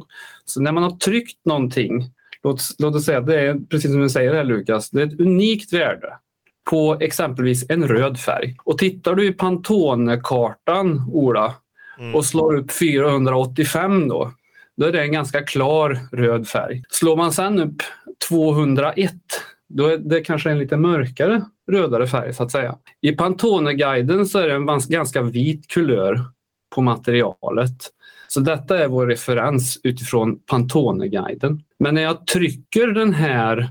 Så 0.45 0.61
när 0.61 0.71
man 0.71 0.83
har 0.83 0.91
tryckt 0.91 1.45
någonting, 1.45 2.11
låt, 2.43 2.61
låt 2.77 2.95
oss 2.95 3.05
säga 3.05 3.17
att 3.17 3.27
det 3.27 3.41
är 3.41 3.59
precis 3.69 3.91
som 3.91 4.01
du 4.01 4.09
säger 4.09 4.33
här 4.33 4.43
Lukas, 4.43 4.89
det 4.89 5.01
är 5.01 5.07
ett 5.07 5.19
unikt 5.19 5.73
värde 5.73 6.13
på 6.69 6.97
exempelvis 6.99 7.65
en 7.69 7.87
röd 7.87 8.19
färg. 8.19 8.55
Och 8.63 8.77
tittar 8.77 9.15
du 9.15 9.27
i 9.27 9.33
Pantone-kartan, 9.33 11.09
Ola, 11.11 11.53
mm. 11.99 12.15
och 12.15 12.25
slår 12.25 12.55
upp 12.55 12.71
485 12.71 14.07
då, 14.07 14.31
då 14.77 14.85
är 14.85 14.91
det 14.91 15.01
en 15.01 15.11
ganska 15.11 15.41
klar 15.41 15.99
röd 16.11 16.47
färg. 16.47 16.83
Slår 16.89 17.17
man 17.17 17.33
sen 17.33 17.59
upp 17.59 17.81
201 18.29 19.13
då 19.69 19.85
är 19.87 19.97
det 19.97 20.21
kanske 20.21 20.51
en 20.51 20.59
lite 20.59 20.77
mörkare 20.77 21.41
rödare 21.71 22.07
färg 22.07 22.33
så 22.33 22.43
att 22.43 22.51
säga. 22.51 22.75
I 23.01 23.11
Pantone-guiden 23.11 24.25
så 24.25 24.39
är 24.39 24.47
det 24.47 24.55
en 24.55 24.79
ganska 24.89 25.21
vit 25.21 25.67
kulör 25.67 26.21
på 26.75 26.81
materialet. 26.81 27.77
Så 28.27 28.39
detta 28.39 28.79
är 28.79 28.87
vår 28.87 29.07
referens 29.07 29.79
utifrån 29.83 30.39
Pantone-guiden. 30.39 31.63
Men 31.79 31.95
när 31.95 32.01
jag 32.01 32.27
trycker 32.27 32.87
den 32.87 33.13
här 33.13 33.69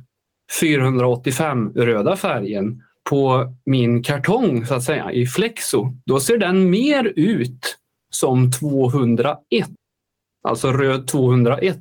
485 0.60 1.72
röda 1.74 2.16
färgen 2.16 2.82
på 3.10 3.54
min 3.66 4.02
kartong 4.02 4.66
så 4.66 4.74
att 4.74 4.84
säga 4.84 5.12
i 5.12 5.26
Flexo, 5.26 5.92
då 6.06 6.20
ser 6.20 6.38
den 6.38 6.70
mer 6.70 7.12
ut 7.16 7.76
som 8.10 8.52
201. 8.52 9.38
Alltså 10.48 10.72
röd 10.72 11.08
201. 11.08 11.76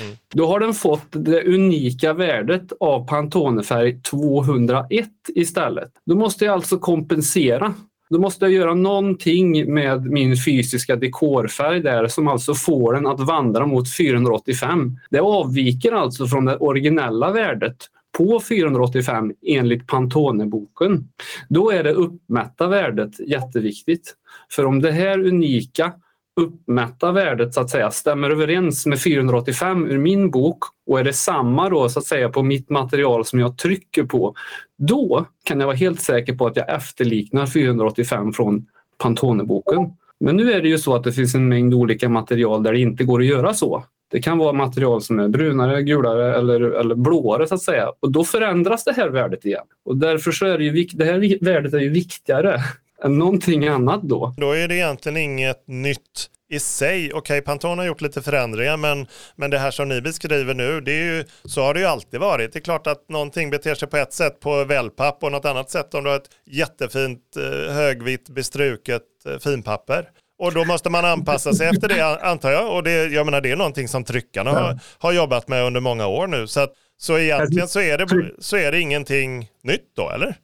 Mm. 0.00 0.16
Då 0.34 0.46
har 0.46 0.60
den 0.60 0.74
fått 0.74 1.06
det 1.10 1.44
unika 1.44 2.12
värdet 2.12 2.72
av 2.80 3.06
Pantone-färg 3.06 4.02
201 4.02 5.08
istället. 5.34 5.92
Då 6.06 6.16
måste 6.16 6.44
jag 6.44 6.54
alltså 6.54 6.78
kompensera. 6.78 7.74
Då 8.10 8.18
måste 8.18 8.44
jag 8.44 8.52
göra 8.52 8.74
någonting 8.74 9.74
med 9.74 10.02
min 10.02 10.36
fysiska 10.36 10.96
dekorfärg 10.96 11.80
där 11.80 12.06
som 12.06 12.28
alltså 12.28 12.54
får 12.54 12.92
den 12.92 13.06
att 13.06 13.20
vandra 13.20 13.66
mot 13.66 13.96
485. 13.96 14.98
Det 15.10 15.20
avviker 15.20 15.92
alltså 15.92 16.26
från 16.26 16.44
det 16.44 16.56
originella 16.56 17.30
värdet 17.30 17.76
på 18.18 18.40
485 18.40 19.32
enligt 19.46 19.86
Pantone-boken. 19.86 21.08
Då 21.48 21.70
är 21.70 21.84
det 21.84 21.92
uppmätta 21.92 22.66
värdet 22.66 23.20
jätteviktigt. 23.20 24.14
För 24.50 24.66
om 24.66 24.82
det 24.82 24.92
här 24.92 25.26
unika 25.26 25.92
uppmätta 26.40 27.12
värdet 27.12 27.54
så 27.54 27.60
att 27.60 27.70
säga 27.70 27.90
stämmer 27.90 28.30
överens 28.30 28.86
med 28.86 29.00
485 29.00 29.86
ur 29.86 29.98
min 29.98 30.30
bok 30.30 30.58
och 30.86 31.00
är 31.00 31.04
det 31.04 31.12
samma 31.12 31.68
då 31.68 31.88
så 31.88 31.98
att 31.98 32.06
säga 32.06 32.28
på 32.28 32.42
mitt 32.42 32.70
material 32.70 33.24
som 33.24 33.40
jag 33.40 33.58
trycker 33.58 34.04
på, 34.04 34.34
då 34.78 35.26
kan 35.44 35.60
jag 35.60 35.66
vara 35.66 35.76
helt 35.76 36.00
säker 36.00 36.34
på 36.34 36.46
att 36.46 36.56
jag 36.56 36.74
efterliknar 36.74 37.46
485 37.46 38.32
från 38.32 38.66
Pantone-boken. 38.98 39.90
Men 40.20 40.36
nu 40.36 40.52
är 40.52 40.62
det 40.62 40.68
ju 40.68 40.78
så 40.78 40.94
att 40.94 41.04
det 41.04 41.12
finns 41.12 41.34
en 41.34 41.48
mängd 41.48 41.74
olika 41.74 42.08
material 42.08 42.62
där 42.62 42.72
det 42.72 42.80
inte 42.80 43.04
går 43.04 43.20
att 43.20 43.26
göra 43.26 43.54
så. 43.54 43.84
Det 44.10 44.22
kan 44.22 44.38
vara 44.38 44.52
material 44.52 45.02
som 45.02 45.18
är 45.18 45.28
brunare, 45.28 45.82
gulare 45.82 46.36
eller, 46.36 46.60
eller 46.60 46.94
blåare 46.94 47.46
så 47.46 47.54
att 47.54 47.62
säga. 47.62 47.92
Och 48.00 48.12
då 48.12 48.24
förändras 48.24 48.84
det 48.84 48.92
här 48.92 49.08
värdet 49.08 49.44
igen. 49.44 49.64
Och 49.84 49.96
därför 49.96 50.32
så 50.32 50.46
är 50.46 50.58
det, 50.58 50.64
ju, 50.64 50.86
det 50.92 51.04
här 51.04 51.44
värdet 51.44 51.74
är 51.74 51.78
ju 51.78 51.90
viktigare 51.90 52.60
än 53.04 53.18
någonting 53.18 53.68
annat 53.68 54.02
då. 54.02 54.34
Då 54.36 54.52
är 54.52 54.68
det 54.68 54.74
egentligen 54.74 55.16
inget 55.16 55.68
nytt 55.68 56.30
i 56.50 56.60
sig. 56.60 57.06
Okej, 57.06 57.18
okay, 57.18 57.40
Pantone 57.40 57.82
har 57.82 57.86
gjort 57.86 58.00
lite 58.00 58.22
förändringar, 58.22 58.76
men, 58.76 59.06
men 59.36 59.50
det 59.50 59.58
här 59.58 59.70
som 59.70 59.88
ni 59.88 60.00
beskriver 60.00 60.54
nu, 60.54 60.80
det 60.80 60.92
är 60.92 61.16
ju, 61.16 61.24
så 61.44 61.62
har 61.62 61.74
det 61.74 61.80
ju 61.80 61.86
alltid 61.86 62.20
varit. 62.20 62.52
Det 62.52 62.58
är 62.58 62.60
klart 62.60 62.86
att 62.86 63.08
någonting 63.08 63.50
beter 63.50 63.74
sig 63.74 63.88
på 63.88 63.96
ett 63.96 64.12
sätt 64.12 64.40
på 64.40 64.64
wellpapp 64.64 65.24
och 65.24 65.32
något 65.32 65.44
annat 65.44 65.70
sätt 65.70 65.94
om 65.94 66.04
du 66.04 66.10
har 66.10 66.16
ett 66.16 66.30
jättefint 66.46 67.36
eh, 67.36 67.74
högvitt 67.74 68.28
bestruket 68.28 69.02
eh, 69.26 69.38
finpapper. 69.38 70.08
Och 70.38 70.54
då 70.54 70.64
måste 70.64 70.90
man 70.90 71.04
anpassa 71.04 71.52
sig 71.52 71.68
efter 71.68 71.88
det 71.88 72.20
antar 72.22 72.50
jag. 72.50 72.74
Och 72.76 72.82
det, 72.82 73.06
jag 73.06 73.24
menar, 73.24 73.40
det 73.40 73.50
är 73.50 73.56
någonting 73.56 73.88
som 73.88 74.04
tryckarna 74.04 74.50
ja. 74.50 74.58
har, 74.58 74.78
har 74.98 75.12
jobbat 75.12 75.48
med 75.48 75.64
under 75.64 75.80
många 75.80 76.06
år 76.06 76.26
nu. 76.26 76.46
Så, 76.46 76.60
att, 76.60 76.72
så 76.96 77.18
egentligen 77.18 77.68
så 77.68 77.80
är, 77.80 77.98
det, 77.98 78.30
så 78.38 78.56
är 78.56 78.72
det 78.72 78.80
ingenting 78.80 79.48
nytt 79.62 79.92
då, 79.96 80.10
eller? 80.10 80.36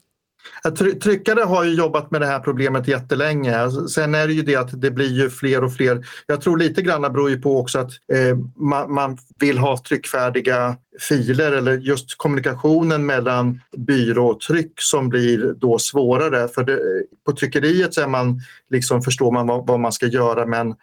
Tryckare 1.03 1.41
har 1.41 1.65
ju 1.65 1.75
jobbat 1.75 2.11
med 2.11 2.21
det 2.21 2.27
här 2.27 2.39
problemet 2.39 2.89
jättelänge. 2.89 3.71
Sen 3.71 4.15
är 4.15 4.27
det 4.27 4.33
ju 4.33 4.43
det 4.43 4.57
att 4.57 4.81
det 4.81 4.91
blir 4.91 5.13
ju 5.13 5.31
fler 5.31 5.65
och 5.65 5.75
fler. 5.75 6.07
Jag 6.27 6.41
tror 6.41 6.59
lite 6.59 6.83
grann 6.83 7.03
beror 7.03 7.31
ju 7.31 7.41
på 7.41 7.59
också 7.59 7.79
att 7.79 7.91
eh, 8.13 8.37
man, 8.57 8.95
man, 8.95 9.19
vill 9.39 9.59
ha 9.59 9.83
tryckfärdiga 9.89 10.77
filer 11.01 11.53
eller 11.53 11.79
just 11.79 12.19
kommunikationen 12.19 13.07
mellan 13.07 13.61
byrå 13.77 14.27
och 14.27 14.41
tryck 14.41 14.73
som 14.77 15.09
blir 15.09 15.55
då 15.57 15.79
svårare. 15.79 16.49
För 16.49 16.65
det, 16.65 16.81
på 17.27 17.33
tryckeriet 17.33 17.95
så 17.95 18.01
är 18.01 18.09
man, 18.09 18.41
liksom, 18.71 19.03
förstår 19.03 19.33
man 19.33 19.47
vad, 19.47 19.67
vad 19.67 19.81
man 19.81 19.93
ska 19.93 20.07
göra 20.07 20.47
men 20.47 20.75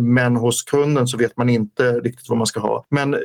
men 0.00 0.36
hos 0.36 0.62
kunden 0.62 1.06
så 1.06 1.16
vet 1.16 1.36
man 1.36 1.48
inte 1.48 1.92
riktigt 1.92 2.28
vad 2.28 2.38
man 2.38 2.46
ska 2.46 2.60
ha. 2.60 2.86
Men 2.90 3.14
eh, 3.14 3.20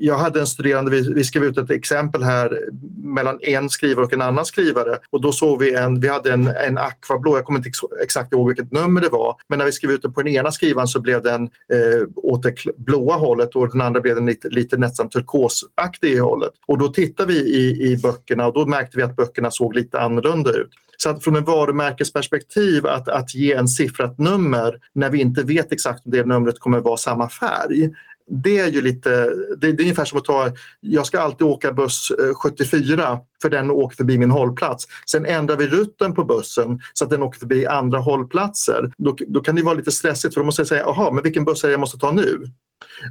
jag 0.00 0.18
hade 0.18 0.40
en 0.40 0.46
studerande, 0.46 0.90
vi, 0.90 1.24
skrev 1.24 1.44
ut 1.44 1.58
ett 1.58 1.70
exempel 1.70 2.22
här 2.22 2.60
mellan 2.96 3.38
en 3.42 3.70
skrivare 3.70 4.04
och 4.04 4.12
en 4.12 4.22
annan 4.22 4.44
skrivare 4.44 4.98
och 5.10 5.20
då 5.20 5.32
såg 5.32 5.60
vi 5.60 5.74
en, 5.74 6.00
vi 6.00 6.08
hade 6.08 6.32
en, 6.32 6.46
en 6.46 6.78
akvablå, 6.78 7.36
jag 7.36 7.44
kommer 7.44 7.58
inte 7.58 7.70
exakt 8.02 8.32
ihåg 8.32 8.48
vilket 8.48 8.72
nummer 8.72 9.00
det 9.00 9.08
var, 9.08 9.36
men 9.48 9.58
när 9.58 9.66
vi 9.66 9.72
skrev 9.72 9.90
ut 9.90 10.02
den 10.02 10.12
på 10.12 10.22
den 10.22 10.32
ena 10.32 10.52
skrivaren 10.52 10.88
så 10.88 11.00
blev 11.00 11.22
den 11.22 11.42
eh, 11.42 12.08
åt 12.16 12.42
det 12.42 12.54
blåa 12.76 13.16
hållet 13.16 13.56
och 13.56 13.70
den 13.70 13.80
andra 13.80 14.00
blev 14.00 14.14
den 14.14 14.26
lite, 14.26 14.48
lite 14.48 14.76
nästan 14.76 15.08
turkosaktig 15.08 16.12
i 16.12 16.18
hållet. 16.18 16.52
Och 16.66 16.78
då 16.78 16.88
tittade 16.88 17.32
vi 17.32 17.38
i, 17.38 17.92
i 17.92 17.96
böckerna 17.96 18.46
och 18.46 18.54
då 18.54 18.66
märkte 18.66 18.96
vi 18.96 19.02
att 19.02 19.16
böckerna 19.16 19.50
såg 19.50 19.74
lite 19.74 20.00
annorlunda 20.00 20.50
ut. 20.50 20.70
Så 20.96 21.10
att 21.10 21.24
från 21.24 21.36
ett 21.36 21.46
varumärkesperspektiv 21.46 22.86
att, 22.86 23.08
att 23.08 23.34
ge 23.34 23.52
en 23.52 23.68
siffrat 23.68 24.18
nummer 24.18 24.78
när 24.92 25.10
vi 25.10 25.20
inte 25.20 25.42
vet 25.42 25.72
exakt 25.72 25.93
om 26.04 26.10
det 26.10 26.26
numret 26.26 26.58
kommer 26.58 26.80
vara 26.80 26.96
samma 26.96 27.28
färg 27.28 27.90
det 28.26 28.58
är 28.58 28.68
ju 28.68 28.80
lite, 28.80 29.10
det, 29.58 29.72
det 29.72 29.80
är 29.80 29.80
ungefär 29.80 30.04
som 30.04 30.18
att 30.18 30.24
ta, 30.24 30.52
jag 30.80 31.06
ska 31.06 31.20
alltid 31.20 31.46
åka 31.46 31.72
buss 31.72 32.10
eh, 32.10 32.34
74 32.34 33.18
för 33.42 33.50
den 33.50 33.70
åker 33.70 33.96
förbi 33.96 34.18
min 34.18 34.30
hållplats. 34.30 34.86
Sen 35.10 35.26
ändrar 35.26 35.56
vi 35.56 35.66
rutten 35.66 36.14
på 36.14 36.24
bussen 36.24 36.80
så 36.94 37.04
att 37.04 37.10
den 37.10 37.22
åker 37.22 37.38
förbi 37.38 37.66
andra 37.66 37.98
hållplatser. 37.98 38.92
Då, 38.98 39.16
då 39.28 39.40
kan 39.40 39.54
det 39.54 39.62
vara 39.62 39.74
lite 39.74 39.92
stressigt 39.92 40.34
för 40.34 40.40
då 40.40 40.44
måste 40.44 40.60
jag 40.60 40.68
säga, 40.68 40.82
jaha, 40.82 41.10
men 41.10 41.22
vilken 41.22 41.44
buss 41.44 41.64
är 41.64 41.68
det 41.68 41.72
jag 41.72 41.80
måste 41.80 41.98
ta 41.98 42.12
nu? 42.12 42.46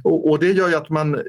Och, 0.04 0.30
och, 0.30 0.38
det 0.38 0.52
gör 0.52 0.68
ju 0.68 0.74
att 0.74 0.90
man 0.90 1.14
eh, 1.14 1.20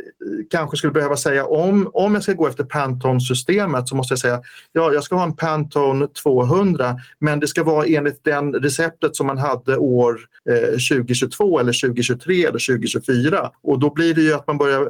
kanske 0.50 0.78
skulle 0.78 0.94
behöva 0.94 1.18
säga 1.18 1.46
om, 1.46 1.90
om 1.94 2.14
jag 2.14 2.24
ska 2.24 2.34
gå 2.34 2.48
efter 2.48 2.64
Pantone-systemet 2.64 3.88
så 3.88 3.96
måste 3.96 4.12
jag 4.12 4.20
säga 4.20 4.42
ja, 4.72 4.94
jag 4.94 5.04
ska 5.04 5.16
ha 5.16 5.24
en 5.24 5.36
Pantone 5.36 6.08
200 6.08 6.96
men 7.20 7.40
det 7.40 7.48
ska 7.48 7.64
vara 7.64 7.86
enligt 7.86 8.24
den 8.24 8.54
receptet 8.54 9.16
som 9.16 9.28
man 9.28 9.38
hade 9.38 9.78
år 9.78 10.20
eh, 10.50 10.70
2022 10.72 11.60
eller 11.60 11.88
2023 11.88 12.46
eller 12.46 12.75
2024 12.75 13.52
och 13.64 13.80
då 13.80 13.94
blir 13.94 14.14
det 14.14 14.22
ju 14.22 14.34
att 14.34 14.48
man 14.48 14.58
börjar 14.58 14.82
eh, 14.82 14.88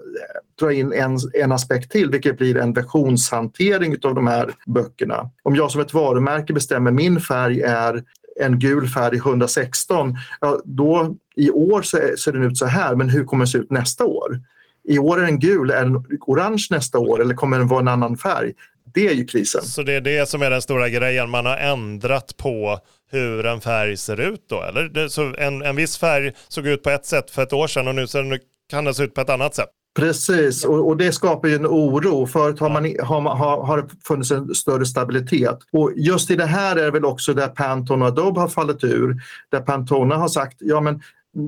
dra 0.59 0.73
in 0.73 0.93
en, 0.93 1.17
en 1.33 1.51
aspekt 1.51 1.91
till 1.91 2.09
vilket 2.09 2.37
blir 2.37 2.57
en 2.57 2.73
versionshantering 2.73 3.95
av 4.03 4.15
de 4.15 4.27
här 4.27 4.51
böckerna. 4.65 5.29
Om 5.43 5.55
jag 5.55 5.71
som 5.71 5.81
ett 5.81 5.93
varumärke 5.93 6.53
bestämmer 6.53 6.91
min 6.91 7.21
färg 7.21 7.61
är 7.61 8.03
en 8.39 8.59
gul 8.59 8.87
färg 8.87 9.17
116, 9.17 10.17
ja, 10.41 10.61
då 10.65 11.15
i 11.35 11.51
år 11.51 11.81
ser 12.17 12.31
den 12.31 12.43
ut 12.43 12.57
så 12.57 12.65
här, 12.65 12.95
men 12.95 13.09
hur 13.09 13.23
kommer 13.23 13.45
den 13.45 13.47
se 13.47 13.57
ut 13.57 13.71
nästa 13.71 14.05
år? 14.05 14.39
I 14.87 14.99
år 14.99 15.21
är 15.21 15.25
den 15.25 15.39
gul, 15.39 15.71
är 15.71 15.83
den 15.83 16.05
orange 16.21 16.67
nästa 16.69 16.99
år 16.99 17.21
eller 17.21 17.33
kommer 17.33 17.59
den 17.59 17.67
vara 17.67 17.79
en 17.79 17.87
annan 17.87 18.17
färg? 18.17 18.53
Det 18.93 19.07
är 19.07 19.13
ju 19.13 19.25
krisen. 19.25 19.61
Så 19.61 19.83
det 19.83 19.93
är 19.93 20.01
det 20.01 20.29
som 20.29 20.41
är 20.41 20.49
den 20.49 20.61
stora 20.61 20.89
grejen, 20.89 21.29
man 21.29 21.45
har 21.45 21.57
ändrat 21.57 22.37
på 22.37 22.79
hur 23.11 23.45
en 23.45 23.61
färg 23.61 23.97
ser 23.97 24.19
ut 24.19 24.45
då? 24.49 24.61
Eller? 24.61 25.07
Så 25.07 25.35
en, 25.37 25.61
en 25.61 25.75
viss 25.75 25.97
färg 25.97 26.33
såg 26.47 26.67
ut 26.67 26.83
på 26.83 26.89
ett 26.89 27.05
sätt 27.05 27.31
för 27.31 27.43
ett 27.43 27.53
år 27.53 27.67
sedan 27.67 27.87
och 27.87 27.95
nu 27.95 28.07
ser 28.07 28.39
kan 28.69 28.85
den 28.85 28.93
se 28.93 29.03
ut 29.03 29.13
på 29.13 29.21
ett 29.21 29.29
annat 29.29 29.55
sätt? 29.55 29.69
Precis, 29.95 30.65
och, 30.65 30.87
och, 30.87 30.97
det 30.97 31.11
skapar 31.11 31.47
ju 31.47 31.55
en 31.55 31.67
oro. 31.67 32.27
Förut 32.27 32.59
har, 32.59 32.69
man, 32.69 32.95
har, 32.99 33.35
har, 33.35 33.65
har 33.65 33.85
funnits 34.07 34.31
en 34.31 34.55
större 34.55 34.85
stabilitet. 34.85 35.59
Och 35.71 35.91
just 35.95 36.31
i 36.31 36.35
det 36.35 36.45
här 36.45 36.75
är 36.75 36.85
det 36.85 36.91
väl 36.91 37.05
också 37.05 37.33
där 37.33 37.47
Pantone 37.47 38.05
och 38.05 38.11
Adobe 38.11 38.39
har 38.39 38.47
fallit 38.47 38.83
ur. 38.83 39.15
Där 39.51 39.61
Pantone 39.61 40.15
har 40.15 40.27
sagt 40.27 40.57
ja 40.59 40.81
men 40.81 41.01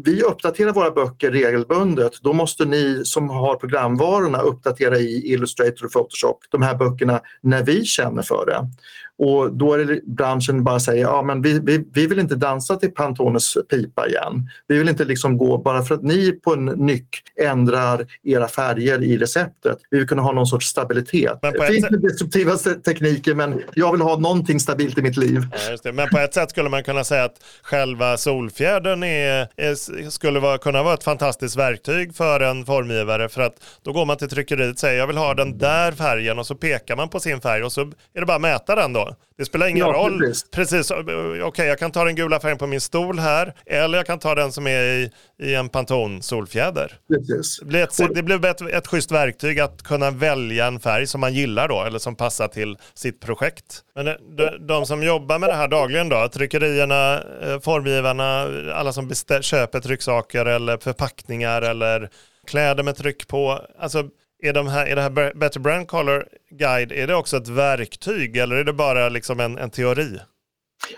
vi 0.03 0.21
uppdaterar 0.21 0.73
våra 0.73 0.91
böcker 0.91 1.31
regelbundet. 1.31 2.11
Då 2.21 2.33
måste 2.33 2.65
ni 2.65 3.01
som 3.05 3.29
har 3.29 3.55
programvarorna 3.55 4.39
uppdatera 4.41 4.97
i 4.97 5.33
Illustrator 5.33 5.85
och 5.85 5.91
Photoshop 5.91 6.39
de 6.49 6.61
här 6.61 6.75
böckerna 6.75 7.21
när 7.41 7.63
vi 7.63 7.85
känner 7.85 8.21
för 8.21 8.45
det. 8.45 8.69
Och 9.17 9.53
då 9.53 9.73
är 9.73 9.85
det 9.85 10.01
branschen 10.05 10.63
bara 10.63 10.79
säger 10.79 11.03
ja 11.03 11.21
men 11.21 11.41
vi, 11.41 11.59
vi, 11.59 11.85
vi 11.93 12.07
vill 12.07 12.19
inte 12.19 12.35
dansa 12.35 12.75
till 12.75 12.91
Pantones 12.91 13.57
pipa 13.69 14.07
igen. 14.07 14.49
Vi 14.67 14.77
vill 14.77 14.89
inte 14.89 15.05
liksom 15.05 15.37
gå 15.37 15.57
bara 15.57 15.83
för 15.83 15.95
att 15.95 16.03
ni 16.03 16.31
på 16.31 16.53
en 16.53 16.65
nyck 16.65 17.07
ändrar 17.41 18.05
era 18.23 18.47
färger 18.47 19.03
i 19.03 19.17
receptet. 19.17 19.77
Vi 19.89 19.97
vill 19.97 20.07
kunna 20.07 20.21
ha 20.21 20.31
någon 20.31 20.47
sorts 20.47 20.67
stabilitet. 20.67 21.39
Men 21.41 21.53
det 21.53 21.67
finns 21.67 21.85
sätt... 21.85 22.01
destruktiva 22.01 22.57
tekniker 22.85 23.35
men 23.35 23.63
jag 23.73 23.91
vill 23.91 24.01
ha 24.01 24.17
någonting 24.17 24.59
stabilt 24.59 24.97
i 24.97 25.01
mitt 25.01 25.17
liv. 25.17 25.41
Ja, 25.83 25.91
men 25.91 26.09
på 26.09 26.17
ett 26.17 26.33
sätt 26.33 26.49
skulle 26.49 26.69
man 26.69 26.83
kunna 26.83 27.03
säga 27.03 27.23
att 27.23 27.43
själva 27.63 28.17
solfjädern 28.17 29.03
är, 29.03 29.47
är, 29.55 30.09
skulle 30.09 30.39
vara, 30.39 30.57
kunna 30.57 30.83
vara 30.83 30.93
ett 30.93 31.03
fantastiskt 31.03 31.55
verktyg 31.55 32.15
för 32.15 32.39
en 32.39 32.65
formgivare 32.65 33.29
för 33.29 33.41
att 33.41 33.53
då 33.81 33.93
går 33.93 34.05
man 34.05 34.17
till 34.17 34.29
tryckeriet 34.29 34.73
och 34.73 34.79
säger 34.79 34.99
jag 34.99 35.07
vill 35.07 35.17
ha 35.17 35.33
den 35.33 35.57
där 35.57 35.91
färgen 35.91 36.39
och 36.39 36.47
så 36.47 36.55
pekar 36.55 36.95
man 36.95 37.09
på 37.09 37.19
sin 37.19 37.41
färg 37.41 37.63
och 37.63 37.71
så 37.71 37.81
är 37.81 38.19
det 38.19 38.25
bara 38.25 38.35
att 38.35 38.41
mäta 38.41 38.75
den 38.75 38.93
då. 38.93 39.06
Det 39.37 39.45
spelar 39.45 39.67
ingen 39.67 39.87
ja, 39.87 39.93
roll. 39.93 40.19
Precis. 40.19 40.51
precis. 40.51 40.91
Okej, 40.91 41.43
okay, 41.43 41.67
jag 41.67 41.79
kan 41.79 41.91
ta 41.91 42.03
den 42.03 42.15
gula 42.15 42.39
färgen 42.39 42.57
på 42.57 42.67
min 42.67 42.81
stol 42.81 43.19
här 43.19 43.53
eller 43.65 43.97
jag 43.97 44.05
kan 44.05 44.19
ta 44.19 44.35
den 44.35 44.51
som 44.51 44.67
är 44.67 44.83
i, 44.83 45.11
i 45.39 45.55
en 45.55 45.69
Pantone 45.69 46.21
solfjäder. 46.21 46.93
Precis. 47.07 47.59
Det 47.59 47.65
blir, 47.65 47.83
ett, 47.83 48.15
det 48.15 48.23
blir 48.23 48.45
ett, 48.45 48.61
ett 48.61 48.87
schysst 48.87 49.11
verktyg 49.11 49.59
att 49.59 49.83
kunna 49.83 50.11
välja 50.11 50.65
en 50.65 50.79
färg 50.79 51.07
som 51.07 51.21
man 51.21 51.33
gillar 51.33 51.67
då 51.67 51.83
eller 51.83 51.99
som 51.99 52.15
passar 52.15 52.47
till 52.47 52.77
sitt 52.93 53.21
projekt. 53.21 53.83
Men 53.95 54.05
de, 54.05 54.67
de 54.67 54.85
som 54.85 55.03
jobbar 55.03 55.39
med 55.39 55.49
det 55.49 55.55
här 55.55 55.67
dagligen 55.67 56.09
då, 56.09 56.29
tryckerierna, 56.33 57.23
eh, 57.41 57.59
formgivarna, 57.59 58.41
alla 58.73 58.93
som 58.93 59.11
köper 59.41 59.79
trycksaker 59.79 60.45
eller 60.45 60.77
förpackningar 60.77 61.61
eller 61.61 62.09
kläder 62.47 62.83
med 62.83 62.95
tryck 62.95 63.27
på. 63.27 63.61
Alltså 63.79 64.09
är, 64.43 64.53
de 64.53 64.67
här, 64.67 64.85
är 64.85 64.95
det 64.95 65.01
här 65.01 65.33
Better 65.35 65.59
Brand 65.59 65.87
Color 65.87 66.25
Guide, 66.51 66.91
är 66.91 67.07
det 67.07 67.15
också 67.15 67.37
ett 67.37 67.47
verktyg 67.47 68.37
eller 68.37 68.55
är 68.55 68.63
det 68.63 68.73
bara 68.73 69.09
liksom 69.09 69.39
en, 69.39 69.57
en 69.57 69.69
teori? 69.69 70.19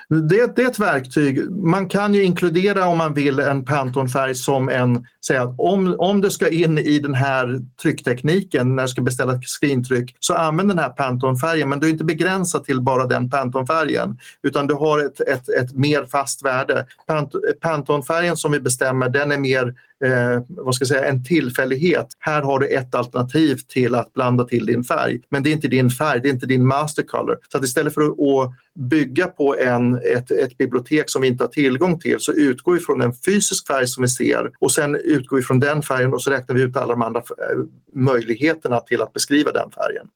Det, 0.10 0.56
det, 0.56 0.62
är 0.62 0.68
ett 0.68 0.80
verktyg. 0.80 1.52
Man 1.52 1.90
kan 1.90 2.14
ju 2.14 2.24
inkludera 2.24 2.88
om 2.88 2.98
man 2.98 3.14
vill 3.14 3.40
en 3.40 3.66
Pantone-färg 3.66 4.36
som 4.36 4.70
en, 4.70 5.06
säga, 5.28 5.56
om, 5.58 5.96
om 6.00 6.22
du 6.22 6.30
ska 6.30 6.50
in 6.50 6.78
i 6.78 7.00
den 7.00 7.14
här 7.14 7.60
trycktekniken 7.82 8.76
när 8.76 8.84
du 8.84 8.90
ska 8.90 9.02
beställa 9.02 9.34
ett 9.34 9.50
skrintryck 9.50 10.16
så 10.20 10.34
använd 10.34 10.70
den 10.70 10.80
här 10.80 10.90
Pantone-färgen 10.90 11.70
men 11.70 11.80
du 11.80 11.88
är 11.88 11.92
inte 11.92 12.04
begränsad 12.04 12.64
till 12.64 12.82
bara 12.82 13.06
den 13.06 13.30
Pantone-färgen 13.30 14.18
utan 14.44 14.68
du 14.68 14.74
har 14.74 15.00
ett, 15.00 15.20
ett, 15.20 15.50
ett 15.50 15.76
mer 15.76 16.06
fast 16.06 16.46
värde. 16.46 16.86
Pant, 17.08 17.34
Pantone-färgen 17.62 18.38
som 18.38 18.52
vi 18.52 18.60
bestämmer 18.60 19.10
den 19.10 19.32
är 19.32 19.38
mer 19.38 19.74
eh, 20.06 20.44
vad 20.48 20.76
ska 20.76 20.84
jag 20.84 20.88
säga, 20.88 21.06
en 21.06 21.24
tillfällighet. 21.24 22.08
Här 22.20 22.42
har 22.42 22.60
du 22.60 22.68
ett 22.68 22.96
alternativ 22.96 23.60
till 23.68 23.96
att 23.96 24.14
blanda 24.14 24.44
till 24.44 24.66
din 24.66 24.84
färg. 24.84 25.22
Men 25.30 25.44
det 25.44 25.50
är 25.50 25.54
inte 25.54 25.68
din 25.68 25.90
färg, 25.90 26.20
det 26.22 26.30
är 26.30 26.34
inte 26.34 26.46
din 26.46 26.68
mastercolor. 26.68 27.38
Så 27.52 27.58
att 27.58 27.64
istället 27.64 27.94
för 27.94 28.02
att 28.02 28.52
bygga 28.76 29.28
på 29.28 29.56
en, 29.58 29.96
ett, 29.96 30.32
ett 30.32 30.58
bibliotek 30.58 31.10
som 31.10 31.22
vi 31.22 31.28
inte 31.28 31.44
har 31.44 31.50
tillgång 31.50 32.00
till 32.00 32.20
så 32.20 32.34
utgår 32.34 32.74
vi 32.74 32.80
från 32.80 33.02
en 33.02 33.14
fysisk 33.14 33.68
färg 33.68 33.88
som 33.88 34.02
vi 34.02 34.08
ser 34.10 34.52
och 34.60 34.72
sen 34.72 34.96
utgår 34.96 35.38
vi 35.38 35.44
från 35.44 35.60
den 35.60 35.82
färgen 35.82 36.14
och 36.14 36.22
så 36.22 36.32
räknar 36.32 36.56
vi 36.56 36.62
ut 36.62 36.78
alla 36.78 36.94
de 36.94 37.02
andra 37.02 37.20
eh, 37.20 37.58
möjligheterna 37.96 38.80
till 38.80 39.02
att 39.02 39.14
beskriva 39.14 39.52
den 39.52 39.72
färgen. 39.72 40.08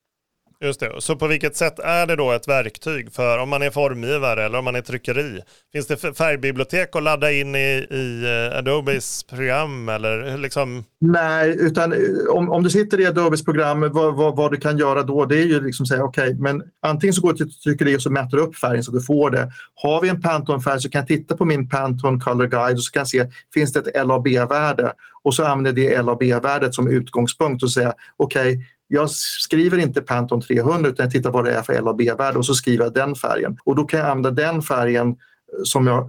Just 0.64 0.80
det. 0.80 0.92
Så 1.00 1.16
på 1.16 1.28
vilket 1.28 1.56
sätt 1.56 1.80
är 1.80 2.08
det 2.08 2.16
då 2.16 2.32
ett 2.32 2.48
verktyg 2.48 3.14
för 3.14 3.38
om 3.38 3.50
man 3.50 3.62
är 3.62 3.70
formgivare 3.70 4.46
eller 4.46 4.58
om 4.58 4.66
man 4.66 4.76
är 4.76 4.82
tryckeri? 4.82 5.42
Finns 5.74 5.88
det 5.88 5.98
färgbibliotek 5.98 6.96
att 6.96 7.04
ladda 7.04 7.32
in 7.32 7.56
i, 7.56 7.88
i 7.90 8.24
eh, 8.52 8.58
Adobes 8.58 9.24
program 9.24 9.90
eller 9.90 10.38
liksom? 10.38 10.84
Nej, 11.00 11.58
utan 11.60 11.94
eh, 11.94 12.00
om, 12.30 12.52
om 12.52 12.64
du 12.64 12.70
sitter 12.70 13.00
i 13.00 13.06
Adobes 13.06 13.46
program, 13.46 13.82
vad, 13.82 14.16
vad, 14.16 14.36
vad, 14.36 14.52
du 14.52 14.58
kan 14.58 14.78
göra 14.78 15.04
då, 15.04 15.26
det 15.26 15.38
är 15.38 15.46
ju 15.46 15.62
liksom 15.62 15.86
säga 15.86 16.04
okej, 16.04 16.24
okay, 16.24 16.40
men 16.40 16.64
antingen 16.82 17.14
så 17.14 17.22
går 17.22 17.34
du 17.34 17.38
till 17.38 17.54
tryckeri 17.54 17.98
och 17.98 18.02
så 18.02 18.10
mäter 18.10 18.38
du 18.38 18.44
upp 18.44 18.56
färgen 18.56 18.84
så 18.84 18.92
du 18.92 19.02
får 19.02 19.30
det. 19.30 19.52
Har 19.76 20.02
vi 20.02 20.10
en 20.10 20.22
Pantone-färg 20.22 20.82
så 20.82 20.90
kan 20.90 21.00
jag 21.00 21.08
titta 21.08 21.38
på 21.38 21.46
min 21.46 21.70
Pantone 21.70 22.20
Color 22.20 22.48
Guide 22.48 22.78
och 22.78 22.84
så 22.84 22.92
kan 22.92 23.00
jag 23.00 23.08
se, 23.08 23.26
finns 23.54 23.74
det 23.74 23.80
ett 23.80 24.08
LAB-värde? 24.08 24.94
Och 25.24 25.36
så 25.36 25.46
använder 25.46 25.72
det 25.72 26.02
LAB-värdet 26.02 26.76
som 26.76 26.88
utgångspunkt 26.88 27.64
och 27.64 27.72
säga 27.72 27.94
okej, 28.18 28.54
okay, 28.54 28.66
jag 28.88 29.10
skriver 29.10 29.78
inte 29.78 30.02
Pantone 30.02 30.42
300 30.42 30.90
utan 30.90 31.04
jag 31.04 31.12
tittar 31.14 31.32
vad 31.32 31.46
det 31.46 31.52
är 31.52 31.62
för 31.62 31.82
LAB-värde 31.82 32.38
och 32.38 32.46
så 32.46 32.54
skriver 32.54 32.84
jag 32.84 32.94
den 32.94 33.16
färgen. 33.16 33.58
Och 33.64 33.76
då 33.76 33.84
kan 33.84 34.00
jag 34.00 34.10
använda 34.10 34.32
den 34.32 34.62
färgen 34.62 35.16
som, 35.64 35.88
jag, 35.88 36.08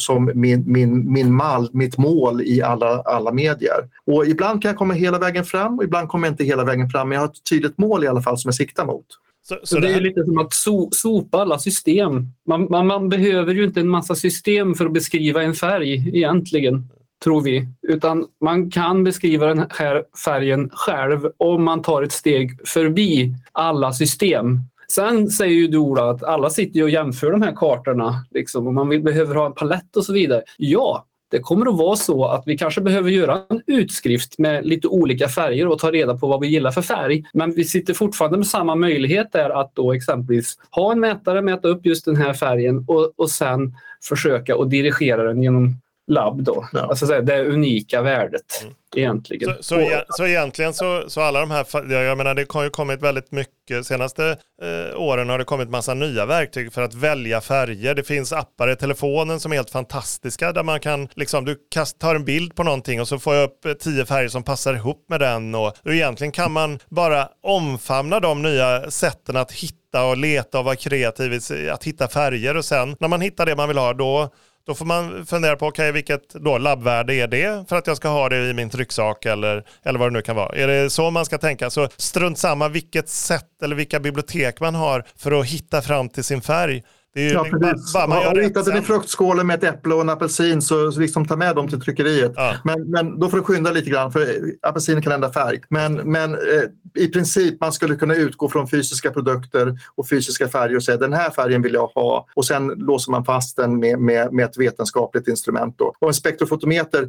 som 0.00 0.30
min, 0.34 0.72
min, 0.72 1.12
min 1.12 1.34
mall, 1.34 1.68
mitt 1.72 1.98
mål 1.98 2.42
i 2.42 2.62
alla, 2.62 3.02
alla 3.02 3.32
medier. 3.32 3.88
Och 4.06 4.26
ibland 4.26 4.62
kan 4.62 4.68
jag 4.68 4.78
komma 4.78 4.94
hela 4.94 5.18
vägen 5.18 5.44
fram 5.44 5.78
och 5.78 5.84
ibland 5.84 6.08
kommer 6.08 6.26
jag 6.26 6.32
inte 6.32 6.44
hela 6.44 6.64
vägen 6.64 6.90
fram 6.90 7.08
men 7.08 7.16
jag 7.16 7.22
har 7.22 7.28
ett 7.28 7.44
tydligt 7.50 7.78
mål 7.78 8.04
i 8.04 8.06
alla 8.06 8.22
fall 8.22 8.38
som 8.38 8.48
jag 8.48 8.54
siktar 8.54 8.86
mot. 8.86 9.06
Så, 9.42 9.58
så 9.62 9.78
det, 9.78 9.88
det 9.88 9.94
är 9.94 10.00
lite 10.00 10.24
som 10.24 10.38
att 10.38 10.54
so, 10.54 10.88
sopa 10.92 11.38
alla 11.38 11.58
system. 11.58 12.26
Man, 12.46 12.66
man, 12.70 12.86
man, 12.86 13.08
behöver 13.08 13.54
ju 13.54 13.64
inte 13.64 13.80
en 13.80 13.88
massa 13.88 14.14
system 14.14 14.74
för 14.74 14.86
att 14.86 14.92
beskriva 14.92 15.42
en 15.42 15.54
färg 15.54 16.16
egentligen 16.16 16.88
tror 17.24 17.42
vi. 17.42 17.66
Utan 17.82 18.26
man 18.40 18.70
kan 18.70 19.04
beskriva 19.04 19.46
den 19.46 19.66
här 19.70 20.04
färgen 20.24 20.70
själv 20.72 21.30
om 21.36 21.64
man 21.64 21.82
tar 21.82 22.02
ett 22.02 22.12
steg 22.12 22.68
förbi 22.68 23.34
alla 23.52 23.92
system. 23.92 24.58
Sen 24.92 25.28
säger 25.28 25.54
ju 25.54 25.68
du 25.68 25.78
Ola 25.78 26.10
att 26.10 26.22
alla 26.22 26.50
sitter 26.50 26.82
och 26.82 26.90
jämför 26.90 27.30
de 27.30 27.42
här 27.42 27.52
kartorna 27.56 28.24
liksom, 28.30 28.66
och 28.66 28.74
man 28.74 28.88
vill, 28.88 29.02
behöver 29.02 29.34
ha 29.34 29.46
en 29.46 29.54
palett 29.54 29.96
och 29.96 30.04
så 30.04 30.12
vidare. 30.12 30.42
Ja, 30.56 31.06
det 31.30 31.38
kommer 31.38 31.66
att 31.66 31.78
vara 31.78 31.96
så 31.96 32.24
att 32.24 32.42
vi 32.46 32.58
kanske 32.58 32.80
behöver 32.80 33.10
göra 33.10 33.40
en 33.48 33.62
utskrift 33.66 34.38
med 34.38 34.66
lite 34.66 34.88
olika 34.88 35.28
färger 35.28 35.68
och 35.68 35.78
ta 35.78 35.90
reda 35.90 36.18
på 36.18 36.26
vad 36.26 36.40
vi 36.40 36.46
gillar 36.46 36.70
för 36.70 36.82
färg. 36.82 37.24
Men 37.32 37.52
vi 37.52 37.64
sitter 37.64 37.94
fortfarande 37.94 38.38
med 38.38 38.46
samma 38.46 38.74
möjlighet 38.74 39.32
där 39.32 39.50
att 39.50 39.74
då 39.74 39.92
exempelvis 39.92 40.56
ha 40.70 40.92
en 40.92 41.00
mätare, 41.00 41.42
mäta 41.42 41.68
upp 41.68 41.86
just 41.86 42.04
den 42.04 42.16
här 42.16 42.32
färgen 42.32 42.84
och, 42.88 43.12
och 43.16 43.30
sen 43.30 43.74
försöka 44.08 44.56
att 44.56 44.70
dirigera 44.70 45.22
den 45.22 45.42
genom 45.42 45.80
labb 46.10 46.42
då. 46.42 46.68
Ja. 46.72 46.80
Alltså 46.80 47.06
det 47.06 47.44
unika 47.44 48.02
värdet 48.02 48.62
mm. 48.62 48.74
egentligen. 48.96 49.54
Så, 49.54 49.62
så, 49.62 49.80
e 49.80 50.04
så, 50.08 50.26
egentligen 50.26 50.74
så, 50.74 51.04
så 51.08 51.20
alla 51.20 51.40
de 51.40 51.50
här, 51.50 51.92
jag 51.92 52.18
menar 52.18 52.34
det 52.34 52.52
har 52.52 52.64
ju 52.64 52.70
kommit 52.70 53.02
väldigt 53.02 53.32
mycket, 53.32 53.86
senaste 53.86 54.36
eh, 54.62 55.00
åren 55.00 55.28
har 55.28 55.38
det 55.38 55.44
kommit 55.44 55.70
massa 55.70 55.94
nya 55.94 56.26
verktyg 56.26 56.72
för 56.72 56.82
att 56.82 56.94
välja 56.94 57.40
färger. 57.40 57.94
Det 57.94 58.02
finns 58.02 58.32
appar 58.32 58.70
i 58.70 58.76
telefonen 58.76 59.40
som 59.40 59.52
är 59.52 59.56
helt 59.56 59.70
fantastiska 59.70 60.52
där 60.52 60.62
man 60.62 60.80
kan, 60.80 61.08
liksom 61.14 61.44
du 61.44 61.56
kast, 61.70 61.98
tar 61.98 62.14
en 62.14 62.24
bild 62.24 62.54
på 62.54 62.62
någonting 62.62 63.00
och 63.00 63.08
så 63.08 63.18
får 63.18 63.34
jag 63.34 63.44
upp 63.44 63.64
eh, 63.64 63.72
tio 63.72 64.04
färger 64.04 64.28
som 64.28 64.42
passar 64.42 64.74
ihop 64.74 65.04
med 65.08 65.20
den 65.20 65.54
och, 65.54 65.66
och 65.84 65.92
egentligen 65.92 66.32
kan 66.32 66.52
man 66.52 66.78
bara 66.88 67.28
omfamna 67.42 68.20
de 68.20 68.42
nya 68.42 68.90
sätten 68.90 69.36
att 69.36 69.52
hitta 69.52 70.04
och 70.04 70.16
leta 70.16 70.58
och 70.58 70.64
vara 70.64 70.76
kreativ, 70.76 71.40
att 71.72 71.84
hitta 71.84 72.08
färger 72.08 72.56
och 72.56 72.64
sen 72.64 72.96
när 73.00 73.08
man 73.08 73.20
hittar 73.20 73.46
det 73.46 73.56
man 73.56 73.68
vill 73.68 73.78
ha 73.78 73.92
då 73.92 74.30
då 74.66 74.74
får 74.74 74.84
man 74.84 75.26
fundera 75.26 75.56
på, 75.56 75.66
okay, 75.66 75.92
vilket 75.92 76.28
då 76.30 76.58
labbvärde 76.58 77.14
är 77.14 77.28
det 77.28 77.68
för 77.68 77.76
att 77.76 77.86
jag 77.86 77.96
ska 77.96 78.08
ha 78.08 78.28
det 78.28 78.50
i 78.50 78.54
min 78.54 78.70
trycksak 78.70 79.26
eller, 79.26 79.64
eller 79.82 79.98
vad 79.98 80.08
det 80.08 80.12
nu 80.12 80.22
kan 80.22 80.36
vara. 80.36 80.56
Är 80.56 80.66
det 80.66 80.90
så 80.90 81.10
man 81.10 81.24
ska 81.24 81.38
tänka? 81.38 81.70
Så 81.70 81.88
strunt 81.96 82.38
samma 82.38 82.68
vilket 82.68 83.08
sätt 83.08 83.62
eller 83.62 83.76
vilka 83.76 84.00
bibliotek 84.00 84.60
man 84.60 84.74
har 84.74 85.04
för 85.16 85.40
att 85.40 85.46
hitta 85.46 85.82
fram 85.82 86.08
till 86.08 86.24
sin 86.24 86.40
färg. 86.40 86.82
Det 87.14 87.28
är 87.28 87.32
ja, 87.32 87.42
liksom 87.42 87.60
bara, 87.60 87.74
bara 87.94 88.06
man 88.06 88.26
har 88.26 88.42
hittat 88.42 88.64
den 88.64 88.76
i 88.76 88.82
fruktskålen 88.82 89.46
med 89.46 89.64
ett 89.64 89.74
äpple 89.74 89.94
och 89.94 90.00
en 90.00 90.08
apelsin 90.08 90.62
så, 90.62 90.92
så 90.92 91.00
liksom 91.00 91.26
ta 91.26 91.36
med 91.36 91.56
dem 91.56 91.68
till 91.68 91.80
tryckeriet. 91.80 92.32
Ja. 92.36 92.56
Men, 92.64 92.90
men 92.90 93.20
då 93.20 93.28
får 93.28 93.36
du 93.36 93.42
skynda 93.42 93.70
lite 93.70 93.90
grann 93.90 94.12
för 94.12 94.26
apelsiner 94.62 95.02
kan 95.02 95.12
ändra 95.12 95.32
färg. 95.32 95.60
Men, 95.68 95.94
men 95.94 96.34
eh, 96.34 97.00
i 97.02 97.08
princip 97.08 97.60
man 97.60 97.72
skulle 97.72 97.96
kunna 97.96 98.14
utgå 98.14 98.48
från 98.48 98.68
fysiska 98.68 99.10
produkter 99.10 99.78
och 99.94 100.08
fysiska 100.08 100.48
färger 100.48 100.76
och 100.76 100.82
säga 100.82 100.96
den 100.96 101.12
här 101.12 101.30
färgen 101.30 101.62
vill 101.62 101.74
jag 101.74 101.86
ha 101.86 102.26
och 102.34 102.46
sen 102.46 102.66
låser 102.66 103.10
man 103.10 103.24
fast 103.24 103.56
den 103.56 103.80
med, 103.80 103.98
med, 103.98 104.32
med 104.32 104.44
ett 104.44 104.58
vetenskapligt 104.58 105.28
instrument. 105.28 105.78
Då. 105.78 105.94
Och 105.98 106.08
en 106.08 106.14
spektrofotometer, 106.14 107.08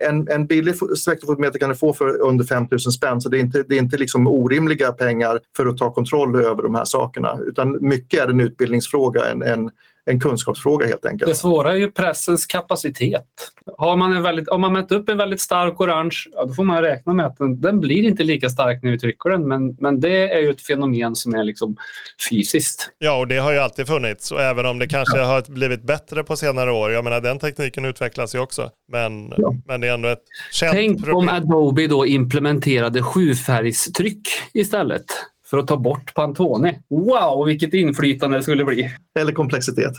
en, 0.00 0.28
en 0.28 0.46
billig 0.46 0.74
spektrofotometer 0.98 1.58
kan 1.58 1.68
du 1.68 1.74
få 1.74 1.92
för 1.92 2.20
under 2.20 2.44
5 2.44 2.66
000 2.70 2.80
spänn 2.80 3.20
så 3.20 3.28
det 3.28 3.38
är 3.38 3.40
inte, 3.40 3.62
det 3.68 3.74
är 3.74 3.78
inte 3.78 3.96
liksom 3.96 4.26
orimliga 4.26 4.92
pengar 4.92 5.40
för 5.56 5.66
att 5.66 5.78
ta 5.78 5.94
kontroll 5.94 6.36
över 6.36 6.62
de 6.62 6.74
här 6.74 6.84
sakerna 6.84 7.38
utan 7.46 7.78
mycket 7.80 8.20
är 8.20 8.28
en 8.28 8.40
utbildningsfråga 8.40 9.37
en, 9.42 9.52
en, 9.52 9.70
en 10.08 10.20
kunskapsfråga 10.20 10.86
helt 10.86 11.06
enkelt. 11.06 11.30
Det 11.30 11.34
svåra 11.34 11.72
är 11.72 11.76
ju 11.76 11.90
pressens 11.90 12.46
kapacitet. 12.46 13.24
Har 13.78 13.96
man, 13.96 14.16
en 14.16 14.22
väldigt, 14.22 14.48
om 14.48 14.60
man 14.60 14.72
mätt 14.72 14.92
upp 14.92 15.08
en 15.08 15.18
väldigt 15.18 15.40
stark 15.40 15.80
orange, 15.80 16.16
ja, 16.32 16.44
då 16.44 16.54
får 16.54 16.64
man 16.64 16.82
räkna 16.82 17.12
med 17.12 17.26
att 17.26 17.36
den, 17.36 17.60
den, 17.60 17.80
blir 17.80 18.02
inte 18.02 18.24
lika 18.24 18.48
stark 18.48 18.82
när 18.82 18.90
vi 18.90 18.98
trycker 18.98 19.30
den. 19.30 19.48
Men, 19.48 19.76
men 19.80 20.00
det 20.00 20.32
är 20.32 20.40
ju 20.40 20.50
ett 20.50 20.62
fenomen 20.62 21.16
som 21.16 21.34
är 21.34 21.44
liksom 21.44 21.76
fysiskt. 22.30 22.90
Ja, 22.98 23.18
och 23.18 23.28
det 23.28 23.36
har 23.36 23.52
ju 23.52 23.58
alltid 23.58 23.86
funnits. 23.86 24.32
Och 24.32 24.40
även 24.40 24.66
om 24.66 24.78
det 24.78 24.88
kanske 24.88 25.18
ja. 25.18 25.24
har 25.24 25.52
blivit 25.52 25.82
bättre 25.82 26.24
på 26.24 26.36
senare 26.36 26.72
år, 26.72 26.92
jag 26.92 27.04
menar 27.04 27.20
den 27.20 27.38
tekniken 27.38 27.84
utvecklas 27.84 28.34
ju 28.34 28.38
också. 28.38 28.70
Men, 28.92 29.32
ja. 29.36 29.54
men 29.66 29.80
det 29.80 29.88
är 29.88 29.94
ändå 29.94 30.08
ett 30.08 30.24
känt 30.52 30.72
Tänk 30.72 31.04
problem. 31.04 31.16
om 31.16 31.28
Adobe 31.28 31.86
då 31.86 32.06
implementerade 32.06 33.02
sjufärgstryck 33.02 34.28
istället 34.52 35.04
för 35.50 35.58
att 35.58 35.66
ta 35.66 35.76
bort 35.76 36.14
Pantone. 36.14 36.78
Wow, 36.90 37.46
vilket 37.46 37.74
inflytande 37.74 38.36
det 38.36 38.42
skulle 38.42 38.64
bli. 38.64 38.90
Eller 39.18 39.32
komplexitet. 39.32 39.92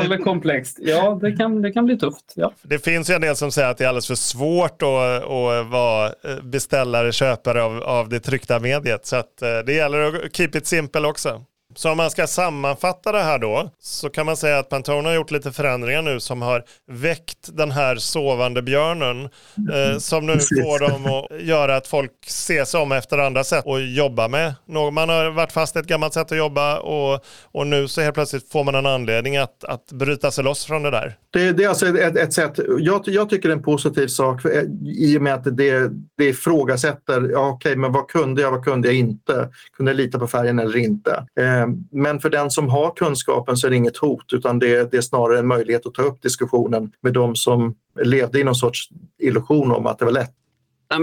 Eller 0.00 0.18
komplext. 0.18 0.78
Ja, 0.80 1.18
det 1.20 1.32
kan, 1.32 1.62
det 1.62 1.72
kan 1.72 1.84
bli 1.84 1.98
tufft. 1.98 2.32
Ja. 2.34 2.52
Det 2.62 2.78
finns 2.78 3.10
ju 3.10 3.14
en 3.14 3.20
del 3.20 3.36
som 3.36 3.52
säger 3.52 3.68
att 3.68 3.78
det 3.78 3.84
är 3.84 3.88
alldeles 3.88 4.06
för 4.06 4.14
svårt 4.14 4.82
att, 4.82 5.24
att 5.24 5.70
vara 5.70 6.12
beställare, 6.42 7.12
köpare 7.12 7.62
av, 7.62 7.82
av 7.82 8.08
det 8.08 8.20
tryckta 8.20 8.60
mediet. 8.60 9.06
Så 9.06 9.16
att 9.16 9.42
eh, 9.42 9.48
det 9.66 9.72
gäller 9.72 10.26
att 10.26 10.36
keep 10.36 10.50
it 10.54 10.66
simple 10.66 11.08
också. 11.08 11.44
Så 11.74 11.90
om 11.90 11.96
man 11.96 12.10
ska 12.10 12.26
sammanfatta 12.26 13.12
det 13.12 13.22
här 13.22 13.38
då 13.38 13.70
så 13.78 14.10
kan 14.10 14.26
man 14.26 14.36
säga 14.36 14.58
att 14.58 14.68
Pantone 14.68 15.08
har 15.08 15.14
gjort 15.14 15.30
lite 15.30 15.52
förändringar 15.52 16.02
nu 16.02 16.20
som 16.20 16.42
har 16.42 16.64
väckt 16.90 17.56
den 17.56 17.70
här 17.70 17.96
sovande 17.96 18.62
björnen 18.62 19.24
eh, 19.72 19.98
som 19.98 20.26
nu 20.26 20.32
får 20.32 20.78
dem 20.78 21.06
att 21.06 21.42
göra 21.42 21.76
att 21.76 21.86
folk 21.86 22.12
ser 22.26 22.64
sig 22.64 22.80
om 22.80 22.92
efter 22.92 23.18
andra 23.18 23.44
sätt 23.44 23.64
och 23.66 23.80
jobba 23.80 24.28
med. 24.28 24.54
Man 24.92 25.08
har 25.08 25.30
varit 25.30 25.52
fast 25.52 25.76
i 25.76 25.78
ett 25.78 25.86
gammalt 25.86 26.14
sätt 26.14 26.32
att 26.32 26.38
jobba 26.38 26.78
och, 26.78 27.24
och 27.44 27.66
nu 27.66 27.88
så 27.88 28.00
helt 28.00 28.14
plötsligt 28.14 28.52
får 28.52 28.64
man 28.64 28.74
en 28.74 28.86
anledning 28.86 29.36
att, 29.36 29.64
att 29.64 29.92
bryta 29.92 30.30
sig 30.30 30.44
loss 30.44 30.64
från 30.64 30.82
det 30.82 30.90
där. 30.90 31.16
Det, 31.30 31.52
det 31.52 31.64
är 31.64 31.68
alltså 31.68 31.98
ett, 31.98 32.16
ett 32.16 32.32
sätt, 32.32 32.60
jag, 32.78 33.02
jag 33.06 33.30
tycker 33.30 33.48
det 33.48 33.52
är 33.52 33.56
en 33.56 33.62
positiv 33.62 34.06
sak 34.06 34.42
för, 34.42 34.64
i 34.86 35.18
och 35.18 35.22
med 35.22 35.34
att 35.34 35.56
det, 35.56 35.90
det 36.16 36.24
ifrågasätter, 36.24 37.30
ja, 37.32 37.48
okej 37.48 37.70
okay, 37.70 37.76
men 37.76 37.92
vad 37.92 38.08
kunde 38.08 38.42
jag, 38.42 38.50
vad 38.50 38.64
kunde 38.64 38.88
jag 38.88 38.96
inte? 38.96 39.48
Kunde 39.76 39.92
jag 39.92 39.96
lita 39.96 40.18
på 40.18 40.26
färgen 40.26 40.58
eller 40.58 40.76
inte? 40.76 41.26
Eh, 41.40 41.61
Eh, 41.61 41.61
men 41.90 42.20
för 42.20 42.30
den 42.30 42.50
som 42.50 42.68
har 42.68 42.90
kunskapen 42.96 43.56
så 43.56 43.66
är 43.66 43.70
det 43.70 43.76
inget 43.76 43.96
hot 43.96 44.32
utan 44.32 44.58
det, 44.58 44.90
det 44.90 44.96
är 44.96 45.00
snarare 45.00 45.38
en 45.38 45.46
möjlighet 45.46 45.86
att 45.86 45.94
ta 45.94 46.02
upp 46.02 46.22
diskussionen 46.22 46.92
med 47.00 47.12
de 47.12 47.36
som 47.36 47.74
levde 48.02 48.40
i 48.40 48.44
någon 48.44 48.54
sorts 48.54 48.88
illusion 49.18 49.72
om 49.72 49.86
att 49.86 49.98
det 49.98 50.04
var 50.04 50.12
lätt. 50.12 50.34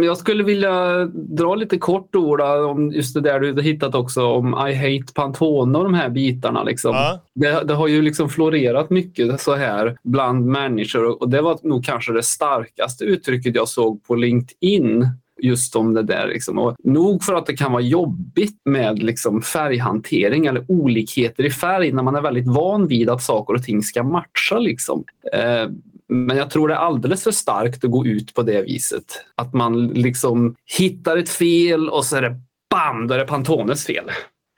Jag 0.03 0.17
skulle 0.17 0.43
vilja 0.43 1.05
dra 1.13 1.55
lite 1.55 1.77
kort 1.77 2.15
ord 2.15 2.41
om 2.41 2.91
just 2.91 3.13
det 3.13 3.21
där 3.21 3.39
du 3.39 3.53
har 3.53 3.61
hittat 3.61 3.95
också 3.95 4.25
om 4.25 4.67
I 4.67 4.73
hate 4.73 5.13
Pantone 5.13 5.77
och 5.77 5.83
de 5.83 5.93
här 5.93 6.09
bitarna. 6.09 6.63
Liksom. 6.63 6.95
Ja. 6.95 7.21
Det, 7.35 7.63
det, 7.63 7.73
har 7.73 7.87
ju 7.87 8.01
liksom 8.01 8.29
florerat 8.29 8.89
mycket 8.89 9.41
så 9.41 9.55
här 9.55 9.97
bland 10.03 10.45
människor 10.45 11.21
och 11.21 11.29
det 11.29 11.41
var 11.41 11.59
nog 11.63 11.85
kanske 11.85 12.13
det 12.13 12.23
starkaste 12.23 13.03
uttrycket 13.03 13.55
jag 13.55 13.67
såg 13.67 14.03
på 14.03 14.15
LinkedIn 14.15 15.07
just 15.41 15.75
om 15.75 15.93
det 15.93 16.03
där. 16.03 16.27
Liksom. 16.27 16.59
Och 16.59 16.75
nog 16.83 17.23
för 17.23 17.33
att 17.33 17.45
det 17.45 17.57
kan 17.57 17.71
vara 17.71 17.81
jobbigt 17.81 18.61
med 18.65 19.03
liksom 19.03 19.41
färghantering 19.41 20.45
eller 20.45 20.65
olikheter 20.67 21.45
i 21.45 21.49
färg 21.49 21.91
när 21.91 22.03
man 22.03 22.15
är 22.15 22.21
väldigt 22.21 22.47
van 22.47 22.87
vid 22.87 23.09
att 23.09 23.23
saker 23.23 23.53
och 23.53 23.63
ting 23.63 23.83
ska 23.83 24.03
matcha. 24.03 24.59
Liksom. 24.59 25.03
Eh, 25.33 25.69
men 26.09 26.37
jag 26.37 26.49
tror 26.49 26.67
det 26.67 26.73
är 26.73 26.77
alldeles 26.77 27.23
för 27.23 27.31
starkt 27.31 27.83
att 27.83 27.91
gå 27.91 28.05
ut 28.05 28.33
på 28.33 28.41
det 28.41 28.61
viset. 28.61 29.25
Att 29.35 29.53
man 29.53 29.87
liksom 29.87 30.55
hittar 30.77 31.17
ett 31.17 31.29
fel 31.29 31.89
och 31.89 32.05
så 32.05 32.15
är 32.15 32.21
det 32.21 32.35
bam, 32.69 33.07
då 33.07 33.13
är 33.13 33.19
det 33.19 33.25
Pantones 33.25 33.85
fel. 33.85 34.05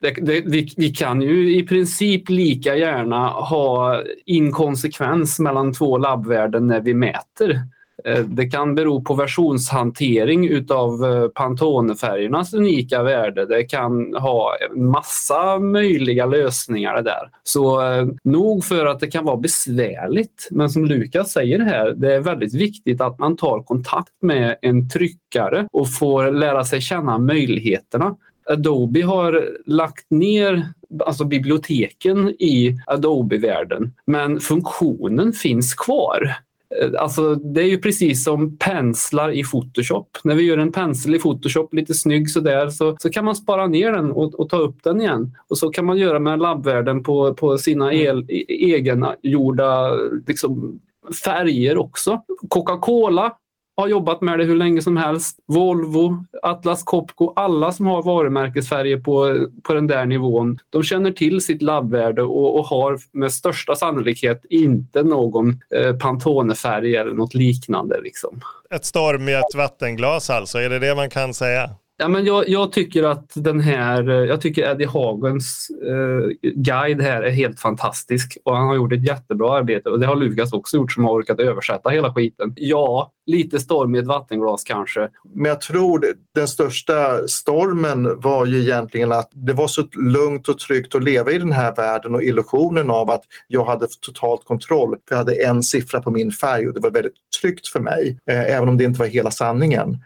Det, 0.02 0.12
det, 0.12 0.41
vi, 0.46 0.74
vi, 0.78 0.89
kan 0.89 1.22
ju 1.22 1.58
i 1.58 1.63
princip 1.63 2.30
lika 2.30 2.76
gärna 2.76 3.28
ha 3.28 4.02
inkonsekvens 4.26 5.39
mellan 5.39 5.74
två 5.74 5.98
labbvärden 5.98 6.67
när 6.67 6.82
vi 6.82 6.94
mäter. 6.94 7.62
Eh, 8.06 8.20
det 8.20 8.50
kan 8.50 8.76
bero 8.76 9.04
på 9.04 9.14
versionshantering 9.14 10.48
utav 10.48 11.06
eh, 11.06 11.28
Pantone-färgernas 11.28 12.54
unika 12.54 13.04
värde. 13.04 13.46
Det 13.46 13.64
kan 13.64 14.14
ha 14.14 14.56
en 14.70 14.86
massa 14.86 15.60
möjliga 15.60 16.26
lösningar 16.26 17.02
där. 17.02 17.30
Så 17.44 17.92
eh, 17.92 18.08
nog 18.24 18.66
för 18.66 18.86
att 18.86 19.00
det 19.00 19.08
kan 19.08 19.26
vara 19.26 19.38
besvärligt. 19.38 20.48
Men 20.52 20.70
som 20.70 20.86
Lukas 20.86 21.32
säger 21.32 21.60
här, 21.60 21.92
det 21.92 22.16
är 22.16 22.20
väldigt 22.20 22.54
viktigt 22.54 23.02
att 23.02 23.20
man 23.20 23.38
tar 23.38 23.64
kontakt 23.64 24.14
med 24.22 24.58
en 24.62 24.90
tryckare 24.90 25.68
och 25.72 25.94
får 25.94 26.32
lära 26.32 26.64
sig 26.64 26.82
känna 26.82 27.18
möjligheterna. 27.18 28.16
Adobe 28.50 29.02
har 29.02 29.50
lagt 29.66 30.12
ner 30.12 30.66
alltså 31.06 31.26
biblioteken 31.26 32.30
i 32.30 32.80
Adobe-världen, 32.88 33.94
men 34.06 34.40
funktionen 34.40 35.34
finns 35.34 35.74
kvar. 35.74 36.36
Eh, 36.80 37.02
alltså, 37.02 37.36
det 37.36 37.62
är 37.62 37.66
ju 37.66 37.78
precis 37.78 38.24
som 38.24 38.58
penslar 38.58 39.32
i 39.32 39.44
Photoshop. 39.44 40.18
När 40.24 40.36
vi 40.36 40.44
gör 40.44 40.58
en 40.58 40.72
pensel 40.72 41.16
i 41.16 41.20
Photoshop 41.20 41.74
lite 41.74 41.94
snygg 41.94 42.30
sådär 42.30 42.70
så, 42.70 42.98
så 43.00 43.10
kan 43.10 43.26
man 43.26 43.36
spara 43.36 43.68
ner 43.68 43.92
den 43.92 44.12
och, 44.12 44.40
och 44.40 44.50
ta 44.50 44.58
upp 44.58 44.84
den 44.84 45.02
igen. 45.02 45.38
Och 45.48 45.58
så 45.58 45.70
kan 45.70 45.86
man 45.86 45.98
göra 45.98 46.20
med 46.20 46.40
labbvärden 46.40 47.04
på, 47.04 47.34
på 47.34 47.58
sina 47.58 47.92
mm. 47.92 48.08
el, 48.08 48.26
e, 48.30 48.46
egengjorda 48.48 49.96
liksom, 50.28 50.80
färger 51.24 51.78
också. 51.78 52.22
Coca-Cola 52.50 53.32
har 53.78 53.88
jobbat 53.88 54.22
med 54.22 54.40
det 54.40 54.46
hur 54.46 54.56
länge 54.56 54.82
som 54.82 54.98
helst. 54.98 55.38
Volvo, 55.48 56.26
Atlas 56.42 56.84
Copco, 56.84 57.34
alla 57.36 57.72
som 57.72 57.86
har 57.86 58.04
varumärkesfärger 58.04 58.98
på, 58.98 59.48
på 59.64 59.74
den 59.74 59.88
där 59.88 60.06
nivån. 60.06 60.60
De 60.70 60.84
känner 60.84 61.12
till 61.12 61.42
sitt 61.42 61.62
labbvärde 61.62 62.24
och, 62.24 62.60
och 62.60 62.66
har 62.66 63.00
med 63.12 63.34
största 63.34 63.76
sannolikhet 63.76 64.46
inte 64.50 65.04
någon 65.04 65.62
eh, 65.76 65.96
Pantone-färg 65.98 66.96
eller 66.96 67.14
något 67.14 67.34
liknande. 67.34 68.02
Liksom. 68.02 68.42
Ett 68.70 68.86
storm 68.86 69.30
i 69.30 69.34
ett 69.34 69.56
vattenglas 69.56 70.30
alltså, 70.30 70.58
är 70.58 70.70
det 70.70 70.80
det 70.80 70.96
man 70.96 71.10
kan 71.10 71.34
säga? 71.34 71.70
Ja, 72.02 72.08
men 72.08 72.26
jag, 72.26 72.50
jag, 72.50 72.72
tycker 72.72 73.04
att 73.04 73.32
den 73.36 73.60
här, 73.60 74.10
eh, 74.10 74.16
jag 74.16 74.42
tycker 74.42 74.72
Eddie 74.72 74.86
Hagens 74.86 75.68
eh, 75.86 76.50
guide 76.56 77.02
här 77.02 77.22
är 77.22 77.32
helt 77.32 77.60
fantastisk 77.60 78.38
och 78.46 78.58
han 78.58 78.68
har 78.68 78.76
gjort 78.76 78.94
ett 78.94 79.08
jättebra 79.08 79.58
arbete 79.58 79.90
och 79.90 80.00
det 80.00 80.06
har 80.06 80.16
Lukas 80.16 80.54
också 80.54 80.78
gjort 80.78 80.92
som 80.92 81.04
har 81.04 81.12
orkat 81.12 81.40
översätta 81.40 81.90
hela 81.90 82.14
skiten. 82.14 82.54
Ja, 82.56 83.12
lite 83.26 83.60
storm 83.60 83.96
i 83.96 84.00
ett 84.00 84.08
vattenglas 84.08 84.64
kanske. 84.64 85.10
Men 85.34 85.50
jag 85.50 85.62
tror 85.62 86.06
den 86.36 86.48
största 86.48 87.28
stormen 87.28 88.20
var 88.20 88.46
ju 88.46 88.62
egentligen 88.62 89.12
att 89.12 89.30
det 89.34 89.54
var 89.54 89.68
så 89.68 89.84
lugnt 89.94 90.50
och 90.50 90.60
tryggt 90.60 90.96
att 90.96 91.04
leva 91.04 91.32
i 91.32 91.38
den 91.38 91.52
här 91.52 91.76
världen 91.76 92.16
och 92.16 92.24
illusionen 92.24 92.90
av 92.90 93.10
att 93.10 93.24
jag 93.48 93.66
hade 93.66 93.88
totalt 94.02 94.46
kontroll. 94.46 94.98
Jag 95.10 95.18
hade 95.18 95.44
en 95.44 95.64
siffra 95.64 96.02
på 96.02 96.12
min 96.12 96.32
färg 96.32 96.68
och 96.68 96.74
det 96.74 96.80
var 96.80 96.92
väldigt 96.92 97.16
tryggt 97.42 97.68
för 97.68 97.80
mig, 97.80 98.20
eh, 98.30 98.56
även 98.56 98.70
om 98.70 98.78
det 98.78 98.84
inte 98.84 99.00
var 99.00 99.08
hela 99.08 99.32
sanningen. 99.32 99.98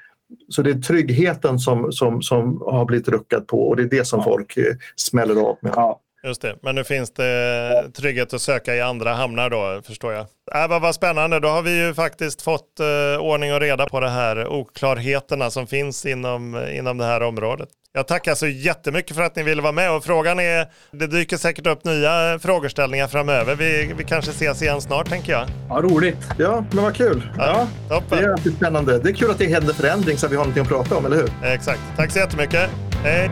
Så 0.49 0.61
det 0.61 0.69
är 0.69 0.73
tryggheten 0.73 1.59
som, 1.59 1.91
som, 1.91 2.21
som 2.21 2.61
har 2.61 2.85
blivit 2.85 3.07
ruckad 3.07 3.47
på 3.47 3.67
och 3.67 3.75
det 3.75 3.83
är 3.83 3.89
det 3.89 4.05
som 4.05 4.23
folk 4.23 4.57
eh, 4.57 4.63
smäller 4.95 5.35
av 5.35 5.57
med. 5.61 5.73
Ja. 5.75 6.01
Just 6.25 6.41
det, 6.41 6.55
men 6.61 6.75
nu 6.75 6.83
finns 6.83 7.11
det 7.13 7.91
trygghet 7.93 8.33
att 8.33 8.41
söka 8.41 8.75
i 8.75 8.81
andra 8.81 9.13
hamnar 9.13 9.49
då, 9.49 9.81
förstår 9.85 10.13
jag. 10.13 10.25
Äh, 10.63 10.67
vad, 10.69 10.81
vad 10.81 10.95
spännande, 10.95 11.39
då 11.39 11.47
har 11.47 11.61
vi 11.61 11.85
ju 11.85 11.93
faktiskt 11.93 12.41
fått 12.41 12.79
uh, 12.79 13.21
ordning 13.21 13.53
och 13.53 13.59
reda 13.59 13.85
på 13.85 13.99
de 13.99 14.07
här 14.07 14.47
oklarheterna 14.47 15.49
som 15.49 15.67
finns 15.67 16.05
inom, 16.05 16.67
inom 16.71 16.97
det 16.97 17.05
här 17.05 17.23
området. 17.23 17.69
Jag 17.93 18.07
tackar 18.07 18.35
så 18.35 18.47
jättemycket 18.47 19.15
för 19.15 19.23
att 19.23 19.35
ni 19.35 19.43
ville 19.43 19.61
vara 19.61 19.71
med 19.71 19.91
och 19.91 20.03
frågan 20.03 20.39
är, 20.39 20.67
det 20.91 21.07
dyker 21.07 21.37
säkert 21.37 21.67
upp 21.67 21.83
nya 21.83 22.39
frågeställningar 22.39 23.07
framöver. 23.07 23.55
Vi, 23.55 23.93
vi 23.97 24.03
kanske 24.03 24.31
ses 24.31 24.61
igen 24.61 24.81
snart 24.81 25.09
tänker 25.09 25.31
jag. 25.31 25.47
Ja, 25.69 25.75
roligt. 25.75 26.27
Ja, 26.37 26.65
men 26.71 26.83
vad 26.83 26.95
kul. 26.95 27.29
Ja, 27.37 27.67
ja 27.89 28.03
det 28.09 28.15
är 28.15 28.29
alltid 28.29 28.55
spännande. 28.55 28.99
Det 28.99 29.09
är 29.09 29.13
kul 29.13 29.31
att 29.31 29.37
det 29.37 29.47
händer 29.47 29.73
förändring 29.73 30.17
så 30.17 30.25
att 30.25 30.31
vi 30.31 30.35
har 30.35 30.43
någonting 30.43 30.63
att 30.63 30.69
prata 30.69 30.97
om, 30.97 31.05
eller 31.05 31.17
hur? 31.17 31.29
Exakt. 31.43 31.81
Tack 31.97 32.11
så 32.11 32.19
jättemycket. 32.19 32.69
Hej. 33.03 33.29